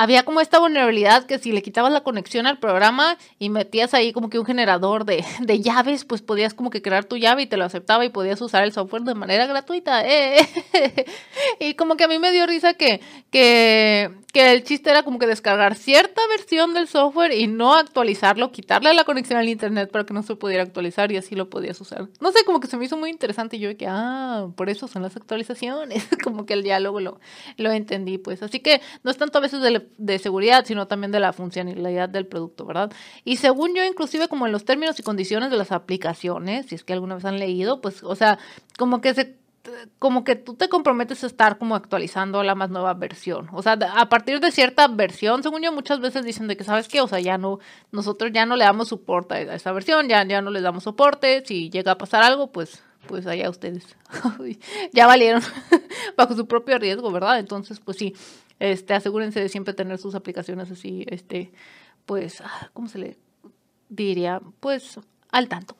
había 0.00 0.22
como 0.22 0.40
esta 0.40 0.58
vulnerabilidad 0.58 1.26
que 1.26 1.38
si 1.38 1.52
le 1.52 1.60
quitabas 1.60 1.92
la 1.92 2.00
conexión 2.00 2.46
al 2.46 2.58
programa 2.58 3.18
y 3.38 3.50
metías 3.50 3.92
ahí 3.92 4.14
como 4.14 4.30
que 4.30 4.38
un 4.38 4.46
generador 4.46 5.04
de, 5.04 5.22
de 5.40 5.60
llaves, 5.60 6.06
pues 6.06 6.22
podías 6.22 6.54
como 6.54 6.70
que 6.70 6.80
crear 6.80 7.04
tu 7.04 7.18
llave 7.18 7.42
y 7.42 7.46
te 7.46 7.58
lo 7.58 7.66
aceptaba 7.66 8.06
y 8.06 8.08
podías 8.08 8.40
usar 8.40 8.64
el 8.64 8.72
software 8.72 9.02
de 9.02 9.14
manera 9.14 9.46
gratuita. 9.46 10.02
Eh. 10.12 10.46
y 11.60 11.74
como 11.74 11.96
que 11.96 12.04
a 12.04 12.08
mí 12.08 12.18
me 12.18 12.32
dio 12.32 12.46
risa 12.46 12.74
que, 12.74 13.00
que, 13.30 14.10
que 14.32 14.52
el 14.52 14.64
chiste 14.64 14.90
era 14.90 15.02
como 15.02 15.18
que 15.18 15.26
descargar 15.26 15.76
cierta 15.76 16.20
versión 16.28 16.74
del 16.74 16.88
software 16.88 17.32
y 17.32 17.46
no 17.46 17.74
actualizarlo, 17.74 18.50
quitarle 18.50 18.92
la 18.94 19.04
conexión 19.04 19.38
al 19.38 19.48
internet 19.48 19.90
para 19.90 20.04
que 20.04 20.14
no 20.14 20.22
se 20.22 20.36
pudiera 20.36 20.62
actualizar 20.62 21.12
y 21.12 21.16
así 21.16 21.34
lo 21.34 21.48
podías 21.48 21.80
usar. 21.80 22.08
No 22.20 22.32
sé, 22.32 22.44
como 22.44 22.60
que 22.60 22.66
se 22.66 22.76
me 22.76 22.84
hizo 22.84 22.96
muy 22.96 23.10
interesante 23.10 23.56
y 23.56 23.60
yo 23.60 23.76
que, 23.76 23.86
ah, 23.88 24.48
por 24.56 24.68
eso 24.68 24.88
son 24.88 25.02
las 25.02 25.16
actualizaciones. 25.16 26.08
como 26.24 26.46
que 26.46 26.54
el 26.54 26.62
diálogo 26.62 27.00
lo, 27.00 27.20
lo 27.56 27.72
entendí, 27.72 28.18
pues. 28.18 28.42
Así 28.42 28.60
que 28.60 28.80
no 29.02 29.10
es 29.10 29.16
tanto 29.16 29.38
a 29.38 29.40
veces 29.40 29.60
de, 29.60 29.89
de 29.98 30.18
seguridad, 30.18 30.64
sino 30.64 30.86
también 30.86 31.12
de 31.12 31.20
la 31.20 31.32
funcionalidad 31.32 32.08
del 32.08 32.26
producto, 32.26 32.66
¿verdad? 32.66 32.92
Y 33.24 33.36
según 33.36 33.74
yo, 33.74 33.84
inclusive 33.84 34.28
como 34.28 34.46
en 34.46 34.52
los 34.52 34.64
términos 34.64 34.98
y 34.98 35.02
condiciones 35.02 35.50
de 35.50 35.56
las 35.56 35.72
aplicaciones, 35.72 36.66
si 36.66 36.74
es 36.74 36.84
que 36.84 36.92
alguna 36.92 37.16
vez 37.16 37.24
han 37.24 37.38
leído, 37.38 37.80
pues, 37.80 38.02
o 38.02 38.14
sea, 38.14 38.38
como 38.76 39.00
que 39.00 39.14
se 39.14 39.40
como 39.98 40.24
que 40.24 40.36
tú 40.36 40.54
te 40.54 40.68
comprometes 40.68 41.22
a 41.22 41.26
estar 41.26 41.58
como 41.58 41.74
actualizando 41.74 42.42
la 42.42 42.54
más 42.54 42.70
nueva 42.70 42.94
versión. 42.94 43.48
O 43.52 43.62
sea, 43.62 43.72
a 43.72 44.08
partir 44.08 44.40
de 44.40 44.50
cierta 44.50 44.88
versión, 44.88 45.42
según 45.42 45.62
yo, 45.62 45.72
muchas 45.72 46.00
veces 46.00 46.24
dicen 46.24 46.48
de 46.48 46.56
que, 46.56 46.64
¿sabes 46.64 46.88
qué? 46.88 47.00
O 47.00 47.08
sea, 47.08 47.20
ya 47.20 47.38
no, 47.38 47.58
nosotros 47.92 48.30
ya 48.32 48.46
no 48.46 48.56
le 48.56 48.64
damos 48.64 48.88
soporte 48.88 49.34
a 49.34 49.54
esa 49.54 49.72
versión, 49.72 50.08
ya, 50.08 50.24
ya 50.24 50.40
no 50.40 50.50
les 50.50 50.62
damos 50.62 50.84
soporte. 50.84 51.44
Si 51.44 51.70
llega 51.70 51.92
a 51.92 51.98
pasar 51.98 52.22
algo, 52.22 52.50
pues, 52.50 52.82
pues 53.06 53.26
allá 53.26 53.50
ustedes. 53.50 53.96
ya 54.92 55.06
valieron 55.06 55.42
bajo 56.16 56.34
su 56.34 56.46
propio 56.46 56.78
riesgo, 56.78 57.10
¿verdad? 57.10 57.38
Entonces, 57.38 57.80
pues 57.80 57.98
sí, 57.98 58.14
este, 58.60 58.94
asegúrense 58.94 59.40
de 59.40 59.48
siempre 59.48 59.74
tener 59.74 59.98
sus 59.98 60.14
aplicaciones 60.14 60.70
así, 60.70 61.04
este, 61.08 61.52
pues, 62.06 62.40
ah, 62.40 62.70
¿cómo 62.72 62.88
se 62.88 62.98
le 62.98 63.18
diría? 63.88 64.40
Pues 64.60 65.00
al 65.30 65.48
tanto. 65.48 65.76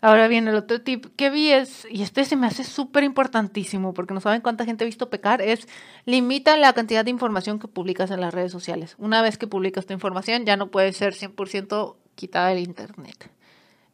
Ahora 0.00 0.28
bien, 0.28 0.46
el 0.46 0.54
otro 0.54 0.80
tip 0.80 1.06
que 1.16 1.28
vi 1.28 1.50
es, 1.50 1.86
y 1.90 2.02
este 2.02 2.24
se 2.24 2.36
me 2.36 2.46
hace 2.46 2.62
súper 2.62 3.02
importantísimo 3.02 3.94
porque 3.94 4.14
no 4.14 4.20
saben 4.20 4.40
cuánta 4.40 4.64
gente 4.64 4.84
ha 4.84 4.86
visto 4.86 5.10
pecar, 5.10 5.42
es 5.42 5.66
limita 6.04 6.56
la 6.56 6.72
cantidad 6.72 7.04
de 7.04 7.10
información 7.10 7.58
que 7.58 7.66
publicas 7.66 8.12
en 8.12 8.20
las 8.20 8.32
redes 8.32 8.52
sociales. 8.52 8.94
Una 8.98 9.22
vez 9.22 9.38
que 9.38 9.48
publicas 9.48 9.86
tu 9.86 9.92
información 9.92 10.44
ya 10.46 10.56
no 10.56 10.68
puede 10.70 10.92
ser 10.92 11.14
100% 11.14 11.96
quitada 12.14 12.50
del 12.50 12.60
Internet. 12.60 13.30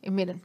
Y 0.03 0.11
miren, 0.11 0.43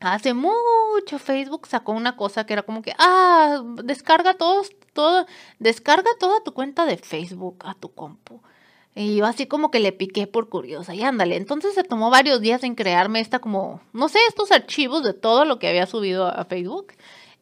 hace 0.00 0.34
mucho 0.34 1.20
Facebook 1.20 1.68
sacó 1.68 1.92
una 1.92 2.16
cosa 2.16 2.44
que 2.44 2.54
era 2.54 2.62
como 2.62 2.82
que, 2.82 2.92
ah, 2.98 3.62
descarga 3.84 4.34
todos, 4.34 4.70
todo, 4.98 5.26
descarga 5.60 6.10
toda 6.18 6.42
tu 6.42 6.52
cuenta 6.52 6.84
de 6.84 6.96
Facebook 6.96 7.58
a 7.64 7.74
tu 7.74 7.94
compu. 7.94 8.42
Y 8.96 9.14
yo 9.14 9.26
así 9.26 9.46
como 9.46 9.70
que 9.70 9.78
le 9.78 9.92
piqué 9.92 10.26
por 10.26 10.48
curiosa 10.48 10.92
y 10.92 11.04
ándale. 11.04 11.36
Entonces 11.36 11.72
se 11.72 11.84
tomó 11.84 12.10
varios 12.10 12.40
días 12.40 12.64
en 12.64 12.74
crearme 12.74 13.20
esta 13.20 13.38
como, 13.38 13.80
no 13.92 14.08
sé, 14.08 14.18
estos 14.28 14.50
archivos 14.50 15.04
de 15.04 15.14
todo 15.14 15.44
lo 15.44 15.60
que 15.60 15.68
había 15.68 15.86
subido 15.86 16.26
a 16.26 16.44
Facebook. 16.44 16.94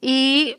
Y, 0.03 0.59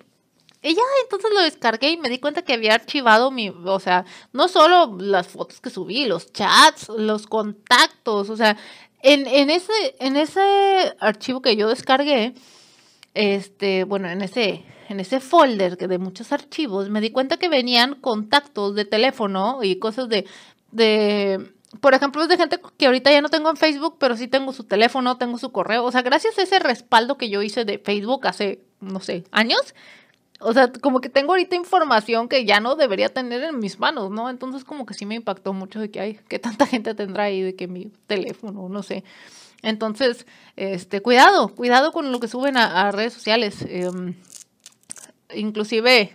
y 0.64 0.74
ya, 0.74 0.82
entonces 1.04 1.30
lo 1.36 1.42
descargué 1.42 1.92
y 1.92 1.98
me 1.98 2.10
di 2.10 2.18
cuenta 2.18 2.42
que 2.42 2.54
había 2.54 2.74
archivado 2.74 3.30
mi, 3.30 3.50
o 3.50 3.80
sea, 3.80 4.06
no 4.34 4.48
solo 4.48 4.98
las 5.00 5.28
fotos 5.28 5.62
que 5.62 5.70
subí, 5.70 6.06
los 6.06 6.34
chats, 6.34 6.90
los 6.90 7.28
contactos, 7.28 8.32
o 8.32 8.36
sea, 8.36 8.58
en, 9.04 9.28
en, 9.28 9.52
ese, 9.52 9.96
en 10.00 10.18
ese 10.18 10.96
archivo 11.00 11.44
que 11.44 11.56
yo 11.56 11.70
descargué, 11.70 12.34
este, 13.14 13.84
bueno, 13.84 14.10
en 14.10 14.24
ese, 14.24 14.66
en 14.90 15.00
ese 15.00 15.20
folder 15.20 15.78
de 15.78 15.98
muchos 15.98 16.32
archivos, 16.32 16.90
me 16.90 17.02
di 17.02 17.12
cuenta 17.12 17.38
que 17.38 17.50
venían 17.50 17.96
contactos 17.96 18.76
de 18.76 18.86
teléfono 18.86 19.60
y 19.64 19.78
cosas 19.80 20.10
de 20.10 20.26
de, 20.72 21.52
por 21.82 21.94
ejemplo, 21.94 22.26
de 22.28 22.38
gente 22.38 22.60
que 22.78 22.86
ahorita 22.86 23.12
ya 23.12 23.22
no 23.22 23.30
tengo 23.30 23.50
en 23.50 23.58
Facebook, 23.58 23.98
pero 24.00 24.16
sí 24.16 24.28
tengo 24.28 24.54
su 24.54 24.64
teléfono, 24.64 25.18
tengo 25.18 25.38
su 25.38 25.52
correo. 25.52 25.84
O 25.84 25.92
sea, 25.92 26.02
gracias 26.02 26.38
a 26.38 26.44
ese 26.44 26.60
respaldo 26.60 27.18
que 27.18 27.30
yo 27.30 27.42
hice 27.42 27.66
de 27.66 27.80
Facebook 27.80 28.28
hace, 28.28 28.62
no 28.80 29.00
sé, 29.00 29.24
años. 29.32 29.76
O 30.40 30.54
sea, 30.54 30.72
como 30.72 31.02
que 31.02 31.10
tengo 31.10 31.32
ahorita 31.32 31.56
información 31.56 32.30
que 32.30 32.46
ya 32.46 32.60
no 32.60 32.76
debería 32.76 33.10
tener 33.10 33.44
en 33.44 33.58
mis 33.58 33.80
manos, 33.80 34.12
¿no? 34.12 34.30
Entonces 34.30 34.64
como 34.64 34.86
que 34.86 34.94
sí 34.94 35.06
me 35.06 35.16
impactó 35.16 35.52
mucho 35.52 35.80
de 35.80 35.90
que 35.90 36.00
hay, 36.00 36.14
que 36.28 36.38
tanta 36.38 36.68
gente 36.68 36.94
tendrá 36.94 37.24
ahí 37.24 37.42
de 37.42 37.56
que 37.56 37.68
mi 37.68 37.92
teléfono, 38.06 38.70
no 38.70 38.84
sé. 38.84 39.04
Entonces, 39.64 40.28
este, 40.56 41.02
cuidado, 41.02 41.48
cuidado 41.48 41.92
con 41.92 42.12
lo 42.12 42.20
que 42.20 42.28
suben 42.28 42.56
a, 42.58 42.92
redes 42.92 43.14
sociales. 43.14 43.66
Em, 43.68 44.14
inclusive, 45.34 46.12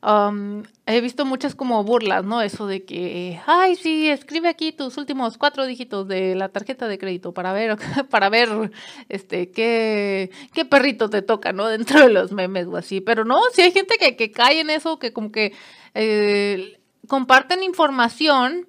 Um, 0.00 0.62
he 0.86 1.00
visto 1.00 1.24
muchas 1.24 1.56
como 1.56 1.82
burlas, 1.82 2.24
¿no? 2.24 2.40
Eso 2.40 2.68
de 2.68 2.84
que, 2.84 3.40
ay, 3.46 3.74
sí, 3.74 4.08
escribe 4.08 4.48
aquí 4.48 4.70
tus 4.70 4.96
últimos 4.96 5.36
cuatro 5.38 5.66
dígitos 5.66 6.06
de 6.06 6.36
la 6.36 6.50
tarjeta 6.50 6.86
de 6.86 6.98
crédito 6.98 7.34
para 7.34 7.52
ver, 7.52 7.76
para 8.10 8.28
ver, 8.28 8.70
este, 9.08 9.50
qué, 9.50 10.30
qué 10.54 10.64
perrito 10.64 11.10
te 11.10 11.22
toca, 11.22 11.52
¿no? 11.52 11.66
Dentro 11.68 12.00
de 12.00 12.10
los 12.10 12.30
memes 12.30 12.68
o 12.68 12.76
así. 12.76 13.00
Pero 13.00 13.24
no, 13.24 13.40
si 13.52 13.62
hay 13.62 13.72
gente 13.72 13.96
que, 13.98 14.14
que 14.14 14.30
cae 14.30 14.60
en 14.60 14.70
eso, 14.70 15.00
que 15.00 15.12
como 15.12 15.32
que 15.32 15.52
eh, 15.94 16.80
comparten 17.08 17.64
información 17.64 18.68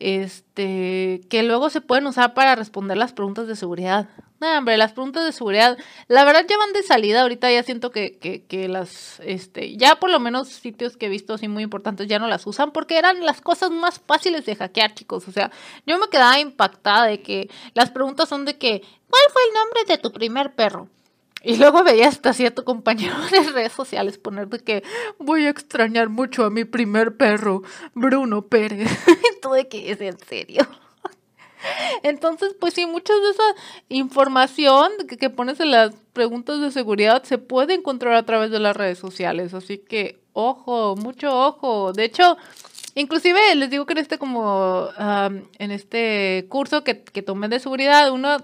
este, 0.00 1.20
que 1.28 1.42
luego 1.42 1.70
se 1.70 1.80
pueden 1.80 2.06
usar 2.06 2.34
para 2.34 2.56
responder 2.56 2.96
las 2.96 3.12
preguntas 3.12 3.46
de 3.46 3.54
seguridad. 3.54 4.08
No, 4.40 4.56
hombre, 4.56 4.78
las 4.78 4.92
preguntas 4.92 5.22
de 5.26 5.32
seguridad, 5.32 5.76
la 6.08 6.24
verdad 6.24 6.46
ya 6.48 6.56
van 6.56 6.72
de 6.72 6.82
salida, 6.82 7.20
ahorita 7.20 7.52
ya 7.52 7.62
siento 7.62 7.90
que, 7.90 8.18
que, 8.18 8.42
que 8.46 8.68
las, 8.68 9.20
este, 9.20 9.76
ya 9.76 9.96
por 9.96 10.08
lo 10.08 10.18
menos 10.18 10.48
sitios 10.48 10.96
que 10.96 11.06
he 11.06 11.08
visto 11.10 11.34
así 11.34 11.46
muy 11.46 11.62
importantes 11.62 12.08
ya 12.08 12.18
no 12.18 12.26
las 12.26 12.46
usan 12.46 12.70
porque 12.72 12.96
eran 12.96 13.26
las 13.26 13.42
cosas 13.42 13.70
más 13.70 14.00
fáciles 14.00 14.46
de 14.46 14.56
hackear, 14.56 14.94
chicos. 14.94 15.28
O 15.28 15.32
sea, 15.32 15.50
yo 15.86 15.98
me 15.98 16.08
quedaba 16.08 16.40
impactada 16.40 17.04
de 17.04 17.20
que 17.20 17.50
las 17.74 17.90
preguntas 17.90 18.30
son 18.30 18.46
de 18.46 18.56
que, 18.56 18.80
¿cuál 18.80 19.22
fue 19.30 19.42
el 19.46 19.54
nombre 19.54 19.84
de 19.86 19.98
tu 19.98 20.10
primer 20.10 20.54
perro? 20.54 20.88
Y 21.42 21.56
luego 21.56 21.82
veía 21.84 22.08
hasta 22.08 22.32
cierto 22.32 22.64
compañero 22.64 23.14
de 23.30 23.50
redes 23.52 23.72
sociales 23.72 24.18
poner 24.18 24.48
de 24.48 24.60
que 24.60 24.82
voy 25.18 25.46
a 25.46 25.50
extrañar 25.50 26.08
mucho 26.08 26.44
a 26.44 26.50
mi 26.50 26.64
primer 26.64 27.16
perro, 27.16 27.62
Bruno 27.94 28.42
Pérez. 28.42 28.90
Todo 29.42 29.54
de 29.54 29.68
que 29.68 29.90
es 29.90 30.00
en 30.00 30.18
serio. 30.18 30.66
Entonces, 32.02 32.54
pues 32.58 32.74
sí, 32.74 32.86
mucha 32.86 33.14
de 33.14 33.30
esa 33.30 33.54
información 33.88 34.90
que, 35.08 35.16
que, 35.16 35.30
pones 35.30 35.60
en 35.60 35.70
las 35.70 35.94
preguntas 36.12 36.60
de 36.60 36.70
seguridad 36.70 37.22
se 37.24 37.38
puede 37.38 37.74
encontrar 37.74 38.14
a 38.14 38.24
través 38.24 38.50
de 38.50 38.60
las 38.60 38.76
redes 38.76 38.98
sociales. 38.98 39.54
Así 39.54 39.78
que, 39.78 40.20
ojo, 40.32 40.96
mucho 40.96 41.38
ojo. 41.38 41.92
De 41.92 42.04
hecho, 42.04 42.36
inclusive 42.94 43.54
les 43.54 43.70
digo 43.70 43.86
que 43.86 43.92
en 43.92 43.98
este 43.98 44.18
como, 44.18 44.88
en 45.58 45.70
este 45.70 46.46
curso 46.48 46.84
que, 46.84 47.02
que 47.02 47.22
tomé 47.22 47.48
de 47.48 47.60
seguridad, 47.60 48.10
uno 48.10 48.36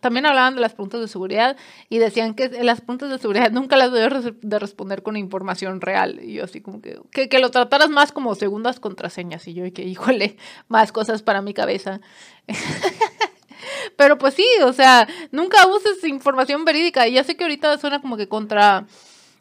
también 0.00 0.26
hablaban 0.26 0.54
de 0.54 0.60
las 0.60 0.74
preguntas 0.74 1.00
de 1.00 1.08
seguridad 1.08 1.56
y 1.88 1.98
decían 1.98 2.34
que 2.34 2.48
las 2.62 2.80
preguntas 2.80 3.10
de 3.10 3.18
seguridad 3.18 3.50
nunca 3.52 3.76
las 3.76 3.92
debes 3.92 4.32
de 4.40 4.58
responder 4.58 5.02
con 5.02 5.16
información 5.16 5.80
real. 5.80 6.20
Y 6.22 6.34
yo 6.34 6.44
así 6.44 6.60
como 6.60 6.80
que, 6.80 7.00
que, 7.10 7.38
lo 7.38 7.50
trataras 7.50 7.90
más 7.90 8.12
como 8.12 8.34
segundas 8.34 8.80
contraseñas. 8.80 9.46
Y 9.48 9.54
yo, 9.54 9.64
y 9.64 9.72
que 9.72 9.82
híjole, 9.82 10.36
más 10.68 10.92
cosas 10.92 11.22
para 11.22 11.42
mi 11.42 11.54
cabeza. 11.54 12.00
Pero 13.96 14.18
pues 14.18 14.34
sí, 14.34 14.46
o 14.64 14.72
sea, 14.72 15.08
nunca 15.30 15.66
uses 15.66 16.04
información 16.04 16.64
verídica. 16.64 17.06
Y 17.08 17.14
ya 17.14 17.24
sé 17.24 17.36
que 17.36 17.44
ahorita 17.44 17.78
suena 17.78 18.00
como 18.00 18.16
que 18.16 18.28
contra... 18.28 18.86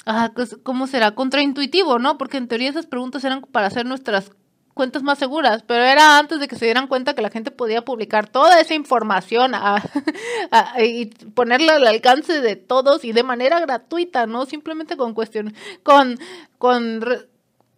Ah, 0.06 0.32
pues, 0.34 0.58
¿Cómo 0.64 0.88
será? 0.88 1.14
Contraintuitivo, 1.14 2.00
¿no? 2.00 2.18
Porque 2.18 2.38
en 2.38 2.48
teoría 2.48 2.70
esas 2.70 2.88
preguntas 2.88 3.24
eran 3.24 3.42
para 3.42 3.68
hacer 3.68 3.86
nuestras 3.86 4.32
cuentas 4.74 5.04
más 5.04 5.20
seguras, 5.20 5.64
pero 5.64 5.84
era 5.84 6.18
antes 6.18 6.40
de 6.40 6.48
que 6.48 6.56
se 6.56 6.66
dieran 6.66 6.88
cuenta 6.88 7.14
que 7.14 7.22
la 7.22 7.30
gente 7.30 7.52
podía 7.52 7.84
publicar 7.84 8.30
toda 8.30 8.60
esa 8.60 8.74
información 8.74 9.54
y 10.80 11.06
ponerla 11.06 11.76
al 11.76 11.88
alcance 11.88 12.42
de 12.42 12.56
todos 12.56 13.04
y 13.04 13.12
de 13.12 13.24
manera 13.24 13.60
gratuita, 13.60 14.28
no 14.28 14.46
simplemente 14.46 14.98
con 14.98 15.14
cuestión, 15.14 15.54
con, 15.84 16.18
con 16.58 17.02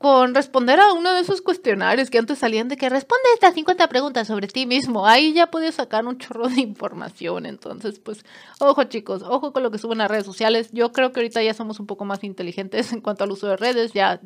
con 0.03 0.35
responder 0.35 0.81
a 0.81 0.91
uno 0.91 1.13
de 1.13 1.21
esos 1.21 1.41
cuestionarios 1.41 2.09
que 2.09 2.17
antes 2.17 2.37
salían 2.37 2.67
de 2.67 2.75
que 2.75 2.89
responde 2.89 3.23
estas 3.35 3.53
50 3.53 3.87
preguntas 3.87 4.27
sobre 4.27 4.49
ti 4.49 4.65
mismo. 4.65 5.07
Ahí 5.07 5.31
ya 5.31 5.49
puedes 5.49 5.75
sacar 5.75 6.05
un 6.05 6.17
chorro 6.17 6.49
de 6.49 6.59
información. 6.59 7.45
Entonces, 7.45 7.99
pues, 7.99 8.25
ojo 8.59 8.83
chicos, 8.83 9.23
ojo 9.23 9.53
con 9.53 9.63
lo 9.63 9.71
que 9.71 9.77
suben 9.77 10.01
a 10.01 10.09
redes 10.09 10.25
sociales. 10.25 10.71
Yo 10.73 10.91
creo 10.91 11.13
que 11.13 11.21
ahorita 11.21 11.41
ya 11.41 11.53
somos 11.53 11.79
un 11.79 11.85
poco 11.85 12.03
más 12.03 12.21
inteligentes 12.25 12.91
en 12.91 12.99
cuanto 12.99 13.23
al 13.23 13.31
uso 13.31 13.47
de 13.47 13.55
redes. 13.55 13.93
Ya 13.93 14.19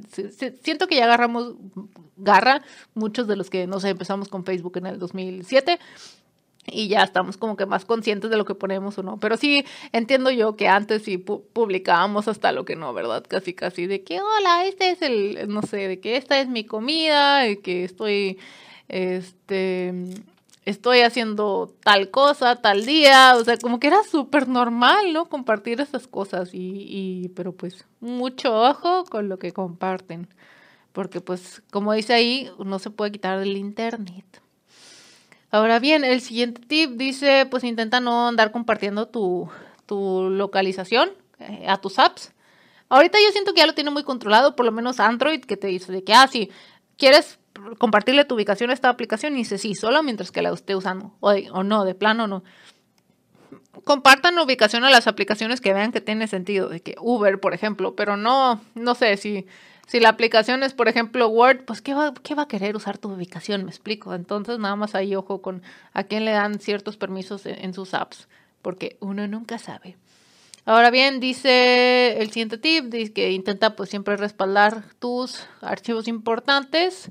siento 0.63 0.87
que 0.87 0.95
ya 0.95 1.03
agarramos 1.03 1.53
garra 2.15 2.63
muchos 2.95 3.27
de 3.27 3.35
los 3.35 3.51
que, 3.51 3.67
no 3.67 3.79
sé, 3.79 3.89
empezamos 3.89 4.29
con 4.29 4.45
Facebook 4.45 4.77
en 4.77 4.87
el 4.87 4.97
2007 4.97 5.77
y 6.67 6.89
ya 6.89 7.03
estamos 7.03 7.37
como 7.37 7.55
que 7.55 7.65
más 7.65 7.85
conscientes 7.85 8.29
de 8.29 8.37
lo 8.37 8.45
que 8.45 8.53
ponemos 8.53 8.97
o 8.97 9.03
no. 9.03 9.17
Pero 9.19 9.37
sí 9.37 9.65
entiendo 9.93 10.29
yo 10.31 10.55
que 10.55 10.67
antes 10.67 11.03
sí 11.03 11.17
publicábamos 11.17 12.27
hasta 12.27 12.51
lo 12.51 12.65
que 12.65 12.75
no, 12.75 12.93
¿verdad? 12.93 13.23
Casi, 13.27 13.53
casi 13.53 13.87
de 13.87 14.03
que, 14.03 14.19
hola, 14.21 14.65
este 14.65 14.91
es 14.91 15.01
el, 15.01 15.47
no 15.47 15.61
sé, 15.61 15.87
de 15.87 15.99
que 15.99 16.17
esta 16.17 16.39
es 16.39 16.47
mi 16.49 16.65
comida, 16.65 17.39
de 17.39 17.59
que 17.59 17.85
estoy, 17.85 18.37
este, 18.89 19.93
estoy 20.65 21.01
haciendo 21.01 21.73
tal 21.83 22.11
cosa, 22.11 22.57
tal 22.57 22.85
día, 22.85 23.35
o 23.37 23.43
sea, 23.45 23.57
como 23.57 23.79
que 23.79 23.87
era 23.87 24.03
súper 24.03 24.49
normal, 24.49 25.13
¿no? 25.13 25.29
Compartir 25.29 25.79
esas 25.79 26.07
cosas 26.07 26.53
y, 26.53 26.85
y, 26.89 27.29
pero 27.29 27.53
pues 27.53 27.85
mucho 28.01 28.53
ojo 28.53 29.05
con 29.05 29.29
lo 29.29 29.39
que 29.39 29.53
comparten, 29.53 30.27
porque 30.91 31.21
pues, 31.21 31.63
como 31.71 31.93
dice 31.93 32.13
ahí, 32.13 32.49
no 32.63 32.79
se 32.79 32.89
puede 32.89 33.13
quitar 33.13 33.39
del 33.39 33.55
internet. 33.55 34.41
Ahora 35.49 35.79
bien, 35.79 36.03
el 36.03 36.21
siguiente 36.21 36.61
tip 36.67 36.91
dice, 36.91 37.47
pues 37.49 37.63
intenta 37.63 37.99
no 37.99 38.27
andar 38.27 38.51
compartiendo 38.51 39.07
tu, 39.07 39.49
tu 39.85 40.29
localización 40.29 41.11
eh, 41.39 41.65
a 41.67 41.77
tus 41.77 41.99
apps. 41.99 42.33
Ahorita 42.89 43.17
yo 43.19 43.31
siento 43.31 43.53
que 43.53 43.59
ya 43.59 43.67
lo 43.67 43.73
tiene 43.73 43.89
muy 43.89 44.03
controlado, 44.03 44.55
por 44.55 44.65
lo 44.65 44.71
menos 44.71 44.99
Android, 44.99 45.41
que 45.41 45.57
te 45.57 45.67
dice 45.67 45.91
de 45.91 46.03
que, 46.03 46.13
ah, 46.13 46.27
sí, 46.27 46.49
quieres 46.97 47.39
compartirle 47.77 48.25
tu 48.25 48.35
ubicación 48.35 48.69
a 48.69 48.73
esta 48.73 48.89
aplicación 48.89 49.33
y 49.33 49.39
dice 49.39 49.57
sí, 49.57 49.73
solo 49.73 50.03
mientras 50.03 50.31
que 50.31 50.41
la 50.41 50.51
esté 50.51 50.75
usando, 50.75 51.13
o, 51.19 51.31
o 51.31 51.63
no, 51.63 51.85
de 51.85 51.95
plano 51.95 52.27
no. 52.27 52.43
Compartan 53.83 54.37
ubicación 54.39 54.83
a 54.83 54.89
las 54.89 55.07
aplicaciones 55.07 55.61
que 55.61 55.73
vean 55.73 55.91
que 55.91 56.01
tiene 56.01 56.27
sentido, 56.27 56.69
de 56.69 56.81
que 56.81 56.95
Uber, 56.99 57.39
por 57.39 57.53
ejemplo, 57.53 57.95
pero 57.95 58.17
no, 58.17 58.61
no 58.75 58.95
sé, 58.95 59.15
si 59.17 59.47
si 59.87 60.01
la 60.01 60.09
aplicación 60.09 60.63
es, 60.63 60.73
por 60.73 60.89
ejemplo, 60.89 61.29
Word, 61.29 61.63
pues 61.63 61.81
¿qué 61.81 61.93
va, 61.93 62.13
¿qué 62.21 62.35
va 62.35 62.43
a 62.43 62.47
querer 62.49 62.75
usar 62.75 62.97
tu 62.97 63.09
ubicación? 63.09 63.63
Me 63.63 63.71
explico. 63.71 64.13
Entonces, 64.13 64.59
nada 64.59 64.75
más 64.75 64.95
ahí 64.95 65.15
ojo 65.15 65.41
con 65.41 65.63
a 65.93 66.03
quién 66.03 66.25
le 66.25 66.31
dan 66.31 66.59
ciertos 66.59 66.97
permisos 66.97 67.45
en, 67.45 67.73
sus 67.73 67.93
apps, 67.93 68.27
porque 68.61 68.97
uno 68.99 69.25
nunca 69.29 69.57
sabe. 69.57 69.95
Ahora 70.65 70.91
bien, 70.91 71.21
dice 71.21 72.21
el 72.21 72.27
siguiente 72.31 72.57
tip, 72.57 72.85
dice 72.85 73.13
que 73.13 73.31
intenta 73.31 73.77
pues 73.77 73.89
siempre 73.89 74.17
respaldar 74.17 74.83
tus 74.99 75.45
archivos 75.61 76.09
importantes 76.09 77.09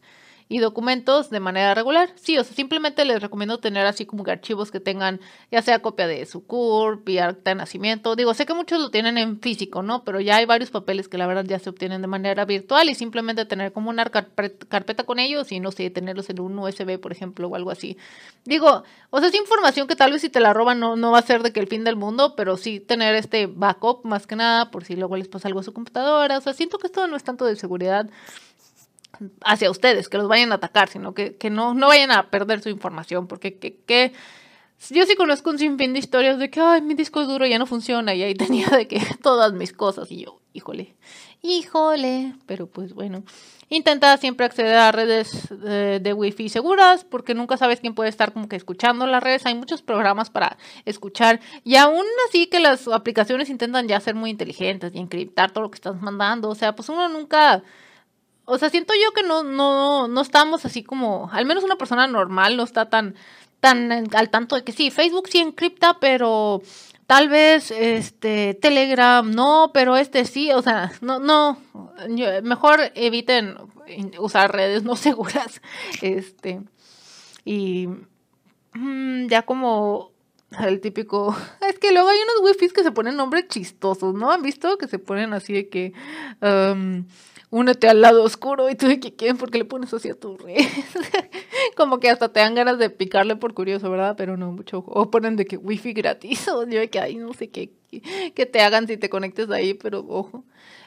y 0.48 0.58
documentos 0.58 1.30
de 1.30 1.40
manera 1.40 1.74
regular. 1.74 2.10
Sí, 2.14 2.38
o 2.38 2.44
sea, 2.44 2.54
simplemente 2.54 3.04
les 3.04 3.20
recomiendo 3.20 3.58
tener 3.58 3.84
así 3.86 4.06
como 4.06 4.22
que 4.22 4.30
archivos 4.30 4.70
que 4.70 4.78
tengan 4.78 5.20
ya 5.50 5.60
sea 5.60 5.82
copia 5.82 6.06
de 6.06 6.24
su 6.24 6.46
CURP 6.46 7.08
y 7.08 7.18
acta 7.18 7.50
de 7.50 7.56
nacimiento. 7.56 8.14
Digo, 8.14 8.32
sé 8.32 8.46
que 8.46 8.54
muchos 8.54 8.80
lo 8.80 8.90
tienen 8.90 9.18
en 9.18 9.40
físico, 9.40 9.82
¿no? 9.82 10.04
Pero 10.04 10.20
ya 10.20 10.36
hay 10.36 10.46
varios 10.46 10.70
papeles 10.70 11.08
que 11.08 11.18
la 11.18 11.26
verdad 11.26 11.44
ya 11.44 11.58
se 11.58 11.70
obtienen 11.70 12.00
de 12.00 12.06
manera 12.06 12.44
virtual 12.44 12.88
y 12.88 12.94
simplemente 12.94 13.44
tener 13.44 13.72
como 13.72 13.90
una 13.90 14.04
carpeta 14.04 15.04
con 15.04 15.18
ellos 15.18 15.50
y 15.50 15.58
no 15.58 15.72
sé, 15.72 15.90
tenerlos 15.90 16.30
en 16.30 16.40
un 16.40 16.58
USB, 16.58 17.00
por 17.00 17.10
ejemplo, 17.10 17.48
o 17.48 17.56
algo 17.56 17.70
así. 17.70 17.96
Digo, 18.44 18.84
o 19.10 19.18
sea, 19.18 19.28
es 19.28 19.34
información 19.34 19.88
que 19.88 19.96
tal 19.96 20.12
vez 20.12 20.22
si 20.22 20.28
te 20.28 20.38
la 20.38 20.52
roban 20.52 20.78
no, 20.78 20.94
no 20.94 21.10
va 21.10 21.18
a 21.18 21.22
ser 21.22 21.42
de 21.42 21.52
que 21.52 21.58
el 21.58 21.66
fin 21.66 21.82
del 21.82 21.96
mundo, 21.96 22.34
pero 22.36 22.56
sí 22.56 22.78
tener 22.78 23.16
este 23.16 23.46
backup 23.46 24.04
más 24.04 24.28
que 24.28 24.36
nada 24.36 24.70
por 24.70 24.84
si 24.84 24.94
luego 24.94 25.16
les 25.16 25.26
pasa 25.26 25.48
algo 25.48 25.60
a 25.60 25.64
su 25.64 25.72
computadora. 25.72 26.38
O 26.38 26.40
sea, 26.40 26.52
siento 26.52 26.78
que 26.78 26.86
esto 26.86 27.08
no 27.08 27.16
es 27.16 27.24
tanto 27.24 27.44
de 27.44 27.56
seguridad 27.56 28.08
hacia 29.44 29.70
ustedes, 29.70 30.08
que 30.08 30.18
los 30.18 30.28
vayan 30.28 30.52
a 30.52 30.56
atacar, 30.56 30.88
sino 30.88 31.14
que, 31.14 31.36
que 31.36 31.50
no, 31.50 31.74
no 31.74 31.88
vayan 31.88 32.10
a 32.10 32.30
perder 32.30 32.62
su 32.62 32.68
información, 32.68 33.26
porque 33.26 33.58
que, 33.58 33.76
que, 33.76 34.12
yo 34.90 35.04
sí 35.06 35.16
conozco 35.16 35.50
un 35.50 35.58
sinfín 35.58 35.92
de 35.92 35.98
historias 35.98 36.38
de 36.38 36.50
que, 36.50 36.60
ay, 36.60 36.82
mi 36.82 36.94
disco 36.94 37.24
duro 37.24 37.46
ya 37.46 37.58
no 37.58 37.66
funciona 37.66 38.14
y 38.14 38.22
ahí 38.22 38.34
tenía 38.34 38.68
de 38.68 38.86
que 38.86 39.00
todas 39.22 39.52
mis 39.52 39.72
cosas 39.72 40.10
y 40.10 40.24
yo, 40.24 40.40
híjole, 40.52 40.94
híjole, 41.42 42.34
pero 42.46 42.66
pues 42.66 42.92
bueno, 42.94 43.24
intenta 43.68 44.16
siempre 44.16 44.46
acceder 44.46 44.76
a 44.76 44.92
redes 44.92 45.48
de, 45.50 46.00
de 46.00 46.12
wifi 46.12 46.48
seguras 46.48 47.04
porque 47.04 47.34
nunca 47.34 47.56
sabes 47.56 47.80
quién 47.80 47.94
puede 47.94 48.10
estar 48.10 48.32
como 48.32 48.48
que 48.48 48.56
escuchando 48.56 49.06
las 49.06 49.22
redes, 49.22 49.46
hay 49.46 49.54
muchos 49.54 49.82
programas 49.82 50.30
para 50.30 50.56
escuchar 50.84 51.40
y 51.64 51.76
aún 51.76 52.04
así 52.28 52.46
que 52.46 52.60
las 52.60 52.86
aplicaciones 52.88 53.50
intentan 53.50 53.88
ya 53.88 54.00
ser 54.00 54.14
muy 54.14 54.30
inteligentes 54.30 54.92
y 54.94 54.98
encriptar 54.98 55.52
todo 55.52 55.62
lo 55.62 55.70
que 55.70 55.76
estás 55.76 56.00
mandando, 56.00 56.48
o 56.48 56.54
sea, 56.54 56.74
pues 56.76 56.88
uno 56.88 57.08
nunca 57.08 57.62
o 58.46 58.58
sea, 58.58 58.70
siento 58.70 58.94
yo 58.94 59.12
que 59.12 59.22
no, 59.22 59.42
no, 59.42 60.08
no 60.08 60.20
estamos 60.20 60.64
así 60.64 60.82
como, 60.82 61.28
al 61.32 61.44
menos 61.44 61.64
una 61.64 61.76
persona 61.76 62.06
normal 62.06 62.56
no 62.56 62.62
está 62.62 62.88
tan, 62.88 63.16
tan 63.60 63.92
al 64.14 64.30
tanto 64.30 64.56
de 64.56 64.64
que 64.64 64.72
sí, 64.72 64.90
Facebook 64.90 65.28
sí 65.28 65.38
encripta, 65.38 65.98
pero 66.00 66.62
tal 67.08 67.28
vez 67.28 67.72
este 67.72 68.54
Telegram 68.54 69.28
no, 69.28 69.72
pero 69.74 69.96
este 69.96 70.24
sí, 70.24 70.52
o 70.52 70.62
sea, 70.62 70.92
no, 71.00 71.18
no, 71.18 71.58
mejor 72.44 72.92
eviten 72.94 73.56
usar 74.18 74.52
redes 74.52 74.84
no 74.84 74.94
seguras, 74.96 75.60
este, 76.00 76.62
y 77.44 77.88
mm, 78.74 79.26
ya 79.26 79.42
como 79.42 80.12
el 80.60 80.80
típico, 80.80 81.36
es 81.68 81.80
que 81.80 81.90
luego 81.90 82.08
hay 82.08 82.18
unos 82.18 82.48
wifis 82.48 82.72
que 82.72 82.84
se 82.84 82.92
ponen 82.92 83.16
nombres 83.16 83.48
chistosos, 83.48 84.14
¿no? 84.14 84.30
¿Han 84.30 84.42
visto? 84.42 84.78
Que 84.78 84.86
se 84.86 85.00
ponen 85.00 85.32
así 85.32 85.52
de 85.52 85.68
que, 85.68 85.92
únete 87.50 87.88
al 87.88 88.00
lado 88.00 88.24
oscuro 88.24 88.68
y 88.70 88.74
tú 88.74 88.86
de 88.88 89.00
que 89.00 89.14
quién, 89.14 89.36
porque 89.36 89.58
le 89.58 89.64
pones 89.64 89.92
así 89.94 90.08
a 90.08 90.14
tu 90.14 90.36
red. 90.36 90.56
Como 91.76 92.00
que 92.00 92.10
hasta 92.10 92.32
te 92.32 92.40
dan 92.40 92.54
ganas 92.54 92.78
de 92.78 92.90
picarle 92.90 93.36
por 93.36 93.54
curioso, 93.54 93.90
¿verdad? 93.90 94.14
Pero 94.16 94.36
no 94.36 94.52
mucho. 94.52 94.84
O 94.86 95.10
ponen 95.10 95.36
de 95.36 95.46
que 95.46 95.56
wifi 95.56 95.92
gratis 95.92 96.48
o 96.48 96.64
yo 96.64 96.80
de 96.80 96.90
que 96.90 97.00
ahí 97.00 97.16
no 97.16 97.32
sé 97.32 97.48
qué, 97.48 97.70
que 98.34 98.46
te 98.46 98.60
hagan 98.60 98.86
si 98.86 98.96
te 98.96 99.08
conectes 99.08 99.50
ahí, 99.50 99.74
pero 99.74 100.04
ojo. 100.08 100.44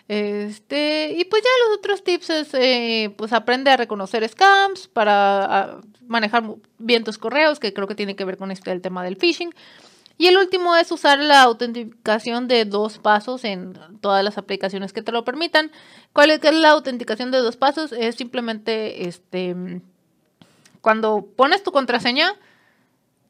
Este, 0.08 1.13
y 1.15 1.24
pues 1.26 1.43
ya 1.43 1.50
los 1.67 1.78
otros 1.78 2.04
tips 2.04 2.30
es, 2.32 2.54
eh, 2.56 3.13
pues 3.15 3.32
aprende 3.32 3.69
a 3.69 3.78
reconocer 3.78 4.28
scams 4.28 4.88
para 4.88 5.82
manejar 6.08 6.43
bien 6.80 7.04
tus 7.04 7.19
correos, 7.19 7.60
que 7.60 7.74
creo 7.74 7.88
que 7.88 7.93
tiene 7.93 8.15
que 8.15 8.26
ver 8.26 8.38
con 8.38 8.50
este 8.50 8.72
el 8.72 8.82
tema 8.82 9.04
del 9.04 9.17
phishing. 9.17 9.54
Y 10.19 10.27
el 10.27 10.38
último 10.38 10.75
es 10.75 10.91
usar 10.91 11.17
la 11.17 11.41
autenticación 11.43 12.49
de 12.49 12.65
dos 12.65 12.99
pasos 12.99 13.45
en 13.45 13.79
todas 14.01 14.21
las 14.21 14.38
aplicaciones 14.38 14.91
que 14.91 15.01
te 15.01 15.13
lo 15.13 15.23
permitan. 15.23 15.71
¿Cuál 16.12 16.29
es 16.29 16.43
la 16.53 16.71
autenticación 16.71 17.32
de 17.32 17.38
dos 17.38 17.55
pasos? 17.55 17.93
Es 17.93 18.15
simplemente 18.15 19.08
este 19.08 19.55
cuando 20.82 21.25
pones 21.38 21.63
tu 21.63 21.71
contraseña, 21.71 22.34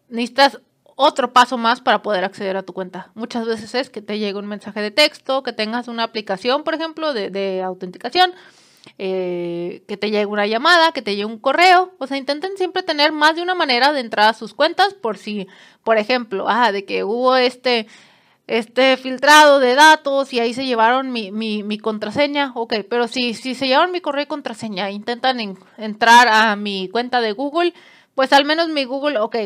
necesitas 0.08 0.60
otro 0.96 1.32
paso 1.32 1.60
más 1.60 1.80
para 1.80 2.02
poder 2.02 2.26
acceder 2.26 2.58
a 2.58 2.64
tu 2.64 2.74
cuenta. 2.74 3.12
Muchas 3.14 3.46
veces 3.46 3.76
es 3.76 3.92
que 3.92 4.02
te 4.02 4.18
llegue 4.18 4.40
un 4.40 4.48
mensaje 4.48 4.82
de 4.82 4.90
texto, 4.90 5.44
que 5.44 5.54
tengas 5.54 5.88
una 5.88 6.04
aplicación, 6.04 6.64
por 6.64 6.74
ejemplo, 6.74 7.14
de, 7.14 7.30
de 7.30 7.62
autenticación 7.62 8.34
eh, 9.02 9.82
que 9.88 9.96
te 9.96 10.12
llegue 10.12 10.26
una 10.26 10.46
llamada, 10.46 10.92
que 10.92 11.02
te 11.02 11.12
llegue 11.12 11.24
un 11.24 11.40
correo. 11.40 11.94
O 12.00 12.06
sea, 12.06 12.18
intenten 12.18 12.58
siempre 12.58 12.84
tener 12.84 13.14
más 13.14 13.34
de 13.38 13.42
una 13.42 13.56
manera 13.56 13.94
de 13.94 14.02
entrar 14.02 14.28
a 14.28 14.34
sus 14.34 14.54
cuentas 14.54 14.94
por 14.94 15.18
si, 15.18 15.48
por 15.86 15.98
ejemplo, 15.98 16.48
ah, 16.50 16.74
de 16.74 16.84
que 16.84 17.06
hubo 17.06 17.38
este, 17.38 17.88
este 18.48 18.98
filtrado 18.98 19.60
de 19.60 19.76
datos 19.76 20.34
y 20.34 20.42
ahí 20.42 20.54
se 20.54 20.66
llevaron 20.66 21.14
mi, 21.14 21.32
mi, 21.32 21.64
mi 21.64 21.78
contraseña. 21.78 22.52
Ok, 22.56 22.74
pero 22.90 23.08
si, 23.08 23.34
si 23.34 23.56
se 23.56 23.68
llevaron 23.68 23.94
mi 23.94 24.02
correo 24.02 24.24
y 24.24 24.28
contraseña, 24.28 24.92
intentan 24.92 25.58
entrar 25.78 26.28
a 26.28 26.58
mi 26.58 26.90
cuenta 26.90 27.22
de 27.22 27.32
Google, 27.32 27.74
pues 28.16 28.34
al 28.34 28.44
menos 28.44 28.68
mi 28.68 28.84
Google, 28.84 29.18
ok, 29.20 29.38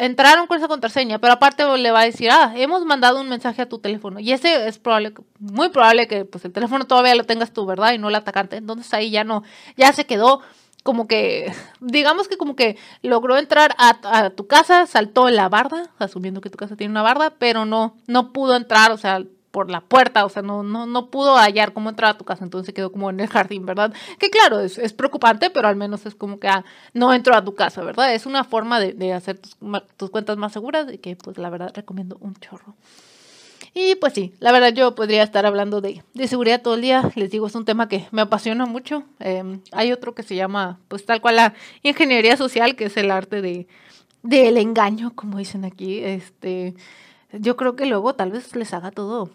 entraron 0.00 0.46
con 0.46 0.56
esa 0.56 0.66
contraseña, 0.66 1.18
pero 1.18 1.34
aparte 1.34 1.64
le 1.76 1.90
va 1.90 2.00
a 2.00 2.04
decir, 2.04 2.30
ah, 2.30 2.52
hemos 2.56 2.84
mandado 2.86 3.20
un 3.20 3.28
mensaje 3.28 3.60
a 3.62 3.68
tu 3.68 3.78
teléfono. 3.78 4.18
Y 4.18 4.32
ese 4.32 4.66
es 4.66 4.78
probable, 4.78 5.12
muy 5.38 5.68
probable 5.68 6.08
que 6.08 6.24
pues 6.24 6.44
el 6.46 6.52
teléfono 6.52 6.86
todavía 6.86 7.14
lo 7.14 7.24
tengas 7.24 7.52
tú, 7.52 7.66
¿verdad? 7.66 7.92
Y 7.92 7.98
no 7.98 8.08
el 8.08 8.14
atacante. 8.14 8.56
Entonces 8.56 8.92
ahí 8.94 9.10
ya 9.10 9.24
no, 9.24 9.42
ya 9.76 9.92
se 9.92 10.06
quedó 10.06 10.40
como 10.82 11.06
que, 11.06 11.52
digamos 11.80 12.28
que 12.28 12.38
como 12.38 12.56
que 12.56 12.78
logró 13.02 13.36
entrar 13.36 13.74
a, 13.76 13.98
a 14.04 14.30
tu 14.30 14.46
casa, 14.46 14.86
saltó 14.86 15.28
la 15.28 15.50
barda, 15.50 15.90
asumiendo 15.98 16.40
que 16.40 16.48
tu 16.48 16.56
casa 16.56 16.76
tiene 16.76 16.92
una 16.92 17.02
barda, 17.02 17.34
pero 17.38 17.66
no, 17.66 17.94
no 18.06 18.32
pudo 18.32 18.56
entrar, 18.56 18.92
o 18.92 18.96
sea, 18.96 19.22
por 19.50 19.70
la 19.70 19.80
puerta, 19.80 20.24
o 20.24 20.28
sea, 20.28 20.42
no, 20.42 20.62
no, 20.62 20.86
no 20.86 21.10
pudo 21.10 21.36
hallar 21.36 21.72
cómo 21.72 21.90
entrar 21.90 22.12
a 22.12 22.18
tu 22.18 22.24
casa, 22.24 22.44
entonces 22.44 22.72
quedó 22.72 22.92
como 22.92 23.10
en 23.10 23.20
el 23.20 23.28
jardín, 23.28 23.66
¿verdad? 23.66 23.92
Que 24.18 24.30
claro, 24.30 24.60
es, 24.60 24.78
es 24.78 24.92
preocupante, 24.92 25.50
pero 25.50 25.68
al 25.68 25.76
menos 25.76 26.06
es 26.06 26.14
como 26.14 26.38
que 26.38 26.48
ah, 26.48 26.64
no 26.94 27.12
entró 27.12 27.34
a 27.34 27.44
tu 27.44 27.54
casa, 27.54 27.82
¿verdad? 27.82 28.14
Es 28.14 28.26
una 28.26 28.44
forma 28.44 28.80
de, 28.80 29.12
hacer 29.12 29.38
tus, 29.96 30.10
cuentas 30.10 30.36
más 30.36 30.52
seguras 30.52 30.92
y 30.92 30.98
que 30.98 31.16
pues 31.16 31.38
la 31.38 31.50
verdad 31.50 31.72
recomiendo 31.74 32.16
un 32.20 32.34
chorro. 32.36 32.74
Y 33.74 33.94
pues 33.96 34.14
sí, 34.14 34.34
la 34.40 34.50
verdad 34.50 34.72
yo 34.72 34.94
podría 34.94 35.22
estar 35.22 35.46
hablando 35.46 35.80
de, 35.80 36.02
de 36.14 36.28
seguridad 36.28 36.62
todo 36.62 36.74
el 36.74 36.80
día, 36.80 37.10
les 37.14 37.30
digo, 37.30 37.46
es 37.46 37.54
un 37.54 37.64
tema 37.64 37.88
que 37.88 38.06
me 38.10 38.22
apasiona 38.22 38.66
mucho. 38.66 39.04
Eh, 39.20 39.60
hay 39.72 39.92
otro 39.92 40.14
que 40.14 40.22
se 40.22 40.34
llama, 40.34 40.80
pues 40.88 41.06
tal 41.06 41.20
cual 41.20 41.36
la 41.36 41.54
ingeniería 41.82 42.36
social, 42.36 42.74
que 42.74 42.86
es 42.86 42.96
el 42.96 43.10
arte 43.10 43.42
de 43.42 43.68
del 44.22 44.58
engaño, 44.58 45.12
como 45.14 45.38
dicen 45.38 45.64
aquí, 45.64 46.00
este 46.00 46.74
yo 47.32 47.56
creo 47.56 47.76
que 47.76 47.86
luego 47.86 48.14
tal 48.14 48.32
vez 48.32 48.54
les 48.56 48.72
haga 48.74 48.90
todo 48.90 49.30